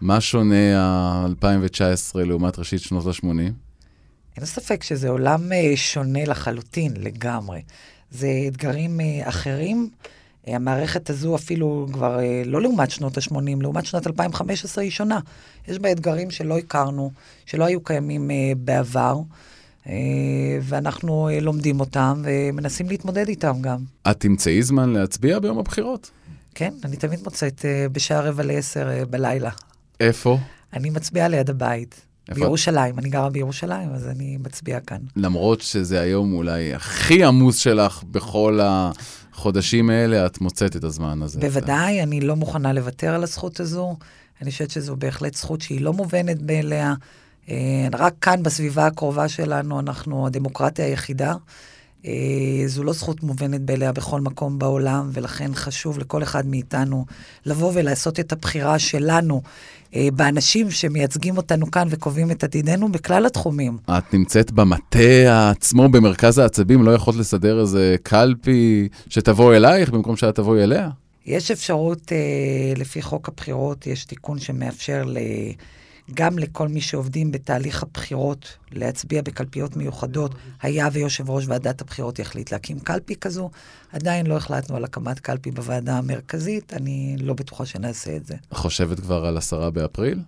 מה 0.00 0.20
שונה 0.20 0.80
ה-2019 0.80 2.18
לעומת 2.18 2.58
ראשית 2.58 2.80
שנות 2.80 3.06
ה-80? 3.06 3.52
אין 4.36 4.44
ספק 4.44 4.82
שזה 4.82 5.08
עולם 5.08 5.52
אה, 5.52 5.72
שונה 5.76 6.24
לחלוטין, 6.24 6.92
לגמרי. 6.96 7.62
זה 8.10 8.28
אתגרים 8.48 9.00
אה, 9.00 9.28
אחרים. 9.28 9.90
המערכת 10.46 11.10
הזו 11.10 11.36
אפילו 11.36 11.86
כבר 11.92 12.18
אה, 12.18 12.42
לא 12.44 12.62
לעומת 12.62 12.90
שנות 12.90 13.18
ה-80, 13.18 13.34
לעומת 13.60 13.86
שנת 13.86 14.06
2015 14.06 14.84
היא 14.84 14.90
שונה. 14.90 15.20
יש 15.68 15.78
בה 15.78 15.92
אתגרים 15.92 16.30
שלא 16.30 16.58
הכרנו, 16.58 17.10
שלא 17.46 17.64
היו 17.64 17.80
קיימים 17.80 18.30
אה, 18.30 18.52
בעבר, 18.56 19.20
אה, 19.86 19.92
ואנחנו 20.62 21.28
לומדים 21.40 21.80
אותם 21.80 22.22
ומנסים 22.24 22.88
להתמודד 22.88 23.28
איתם 23.28 23.56
גם. 23.60 23.78
את 24.10 24.20
תמצאי 24.20 24.62
זמן 24.62 24.90
להצביע 24.90 25.38
ביום 25.38 25.58
הבחירות? 25.58 26.10
כן, 26.54 26.74
אני 26.84 26.96
תמיד 26.96 27.20
מוצאת 27.24 27.64
בשעה 27.92 28.20
רבע 28.20 28.42
לעשר 28.42 29.04
בלילה. 29.10 29.50
איפה? 30.00 30.38
אני 30.72 30.90
מצביעה 30.90 31.28
ליד 31.28 31.50
הבית. 31.50 32.00
איפה? 32.28 32.40
בירושלים, 32.40 32.98
אני 32.98 33.08
גרה 33.08 33.30
בירושלים, 33.30 33.88
אז 33.94 34.08
אני 34.08 34.36
מצביעה 34.36 34.80
כאן. 34.80 34.98
למרות 35.16 35.60
שזה 35.60 36.00
היום 36.00 36.32
אולי 36.32 36.74
הכי 36.74 37.24
עמוס 37.24 37.56
שלך 37.56 38.02
בכל. 38.10 38.60
החודשים 39.34 39.90
האלה 39.90 40.26
את 40.26 40.40
מוצאת 40.40 40.76
את 40.76 40.84
הזמן 40.84 41.22
הזה. 41.22 41.40
בוודאי, 41.40 42.02
אני 42.02 42.20
לא 42.20 42.36
מוכנה 42.36 42.72
לוותר 42.72 43.14
על 43.14 43.22
הזכות 43.22 43.60
הזו. 43.60 43.96
אני 44.42 44.50
חושבת 44.50 44.70
שזו 44.70 44.96
בהחלט 44.96 45.34
זכות 45.34 45.60
שהיא 45.60 45.80
לא 45.80 45.92
מובנת 45.92 46.36
מאליה. 46.42 46.94
אה, 47.48 47.88
רק 47.92 48.14
כאן, 48.20 48.42
בסביבה 48.42 48.86
הקרובה 48.86 49.28
שלנו, 49.28 49.80
אנחנו 49.80 50.26
הדמוקרטיה 50.26 50.84
היחידה. 50.84 51.34
אה, 52.06 52.12
זו 52.66 52.84
לא 52.84 52.92
זכות 52.92 53.22
מובנת 53.22 53.60
באליה 53.60 53.92
בכל 53.92 54.20
מקום 54.20 54.58
בעולם, 54.58 55.10
ולכן 55.12 55.54
חשוב 55.54 55.98
לכל 55.98 56.22
אחד 56.22 56.46
מאיתנו 56.46 57.04
לבוא 57.46 57.72
ולעשות 57.74 58.20
את 58.20 58.32
הבחירה 58.32 58.78
שלנו 58.78 59.42
אה, 59.94 60.08
באנשים 60.12 60.70
שמייצגים 60.70 61.36
אותנו 61.36 61.70
כאן 61.70 61.88
וקובעים 61.90 62.30
את 62.30 62.44
עתידנו 62.44 62.92
בכלל 62.92 63.26
התחומים. 63.26 63.78
את 63.98 64.14
נמצאת 64.14 64.52
במטה 64.52 65.50
עצמו, 65.50 65.88
במרכז 65.88 66.38
העצבים, 66.38 66.82
לא 66.82 66.90
יכולת 66.90 67.16
לסדר 67.16 67.60
איזה 67.60 67.96
קלפי 68.02 68.88
שתבוא 69.08 69.54
אלייך 69.54 69.90
במקום 69.90 70.16
שאת 70.16 70.34
תבואי 70.34 70.62
אליה? 70.62 70.90
יש 71.26 71.50
אפשרות, 71.50 72.12
אה, 72.12 72.72
לפי 72.76 73.02
חוק 73.02 73.28
הבחירות, 73.28 73.86
יש 73.86 74.04
תיקון 74.04 74.38
שמאפשר 74.38 75.04
ל... 75.06 75.18
גם 76.14 76.38
לכל 76.38 76.68
מי 76.68 76.80
שעובדים 76.80 77.32
בתהליך 77.32 77.82
הבחירות 77.82 78.56
להצביע 78.72 79.22
בקלפיות 79.22 79.76
מיוחדות, 79.76 80.34
היה 80.62 80.88
ויושב 80.92 81.30
ראש 81.30 81.44
ועדת 81.48 81.80
הבחירות 81.80 82.18
יחליט 82.18 82.52
להקים 82.52 82.80
קלפי 82.80 83.16
כזו. 83.16 83.50
עדיין 83.92 84.26
לא 84.26 84.36
החלטנו 84.36 84.76
על 84.76 84.84
הקמת 84.84 85.20
קלפי 85.20 85.50
בוועדה 85.50 85.98
המרכזית, 85.98 86.72
אני 86.72 87.16
לא 87.20 87.34
בטוחה 87.34 87.66
שנעשה 87.66 88.16
את 88.16 88.26
זה. 88.26 88.34
חושבת 88.52 89.00
כבר 89.00 89.26
על 89.26 89.36
עשרה 89.36 89.70
באפריל? 89.70 90.20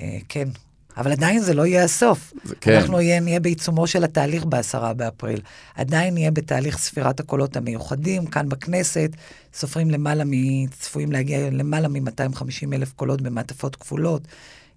אה, 0.00 0.18
כן. 0.28 0.48
אבל 0.96 1.12
עדיין 1.12 1.40
זה 1.40 1.54
לא 1.54 1.66
יהיה 1.66 1.84
הסוף. 1.84 2.32
זה 2.44 2.54
כן. 2.60 2.74
אנחנו 2.74 3.00
יהיה, 3.00 3.20
נהיה 3.20 3.40
בעיצומו 3.40 3.86
של 3.86 4.04
התהליך 4.04 4.44
בעשרה 4.44 4.94
באפריל. 4.94 5.40
עדיין 5.74 6.14
נהיה 6.14 6.30
בתהליך 6.30 6.78
ספירת 6.78 7.20
הקולות 7.20 7.56
המיוחדים 7.56 8.26
כאן 8.26 8.48
בכנסת. 8.48 9.10
סופרים 9.54 9.90
למעלה 9.90 10.24
מ... 10.24 10.66
צפויים 10.66 11.12
להגיע 11.12 11.50
למעלה 11.50 11.88
מ-250 11.88 12.74
אלף 12.74 12.92
קולות 12.92 13.22
במעטפות 13.22 13.76
כפולות. 13.76 14.22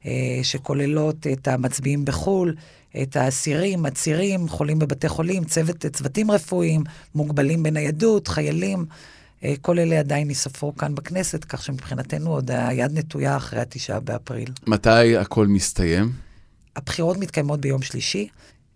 אה, 0.06 0.40
שכוללות 0.44 1.28
את 1.28 1.48
המצביעים 1.48 2.06
בחו"ל, 2.06 2.56
את 3.02 3.16
האסירים, 3.16 3.86
עצירים, 3.86 4.50
חולים 4.50 4.80
בבתי 4.80 5.10
חולים, 5.10 5.44
צוות, 5.44 5.86
צוותים 5.86 6.32
רפואיים, 6.32 6.84
מוגבלים 7.16 7.64
בניידות, 7.64 8.28
חיילים. 8.28 8.86
אה, 9.44 9.54
כל 9.62 9.80
אלה 9.80 10.00
עדיין 10.00 10.30
ייספרו 10.30 10.76
כאן 10.76 10.96
בכנסת, 10.96 11.44
כך 11.44 11.64
שמבחינתנו 11.64 12.32
עוד 12.32 12.52
היד 12.52 12.92
נטויה 12.98 13.38
אחרי 13.38 13.60
התשעה 13.60 14.00
באפריל. 14.00 14.52
מתי 14.68 15.18
הכל 15.18 15.48
מסתיים? 15.48 16.12
הבחירות 16.76 17.18
מתקיימות 17.18 17.62
ביום 17.62 17.82
שלישי. 17.82 18.28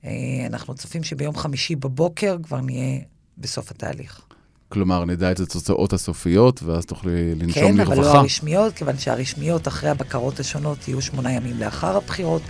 אה, 0.06 0.12
אנחנו 0.46 0.76
צופים 0.76 1.04
שביום 1.04 1.36
חמישי 1.36 1.76
בבוקר 1.76 2.38
כבר 2.44 2.62
נהיה 2.62 3.00
בסוף 3.38 3.72
התהליך. 3.72 4.22
כלומר, 4.70 5.06
נדע 5.06 5.32
את 5.32 5.40
התוצאות 5.40 5.94
הסופיות, 5.94 6.64
ואז 6.64 6.86
תוכלי 6.86 7.36
לנשום 7.36 7.64
כן, 7.64 7.78
לרווחה. 7.78 7.96
כן, 7.96 8.02
אבל 8.02 8.14
לא 8.14 8.20
הרשמיות, 8.20 8.74
כיוון 8.74 8.98
שהרשמיות 8.98 9.68
אחרי 9.68 9.90
הבקרות 9.90 10.40
השונות 10.40 10.88
יהיו 10.88 11.02
שמונה 11.02 11.32
ימים 11.32 11.60
לאחר 11.60 11.98
הבחירות, 11.98 12.42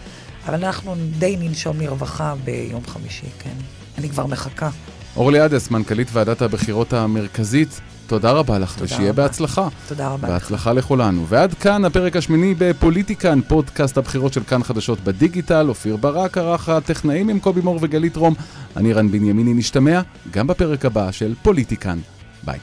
אבל 0.45 0.53
אנחנו 0.53 0.95
די 1.19 1.37
ננשום 1.39 1.81
לרווחה 1.81 2.35
ביום 2.43 2.81
חמישי, 2.87 3.27
כן. 3.39 3.55
אני 3.97 4.09
כבר 4.09 4.25
מחכה. 4.25 4.69
אורלי 5.15 5.39
עדס, 5.39 5.71
מנכ"לית 5.71 6.07
ועדת 6.13 6.41
הבחירות 6.41 6.93
המרכזית, 6.93 7.81
תודה 8.09 8.31
רבה 8.31 8.59
לך, 8.59 8.73
תודה 8.73 8.85
ושיהיה 8.85 9.11
רבה. 9.11 9.23
בהצלחה. 9.23 9.67
תודה 9.87 10.07
רבה. 10.07 10.27
בהצלחה 10.27 10.73
לכולנו. 10.73 11.27
ועד 11.27 11.53
כאן 11.53 11.85
הפרק 11.85 12.15
השמיני 12.15 12.55
בפוליטיקן, 12.57 13.39
פודקאסט 13.47 13.97
הבחירות 13.97 14.33
של 14.33 14.43
כאן 14.43 14.63
חדשות 14.63 14.99
בדיגיטל. 15.03 15.69
אופיר 15.69 15.97
ברק 15.97 16.37
ערך 16.37 16.69
הטכנאים 16.69 17.29
עם 17.29 17.39
קובי 17.39 17.61
מור 17.61 17.79
וגלית 17.81 18.15
רום. 18.15 18.33
אני 18.77 18.93
רן 18.93 19.11
בנימיני 19.11 19.53
נשתמע 19.53 20.01
גם 20.31 20.47
בפרק 20.47 20.85
הבא 20.85 21.11
של 21.11 21.33
פוליטיקן. 21.43 21.99
ביי. 22.43 22.59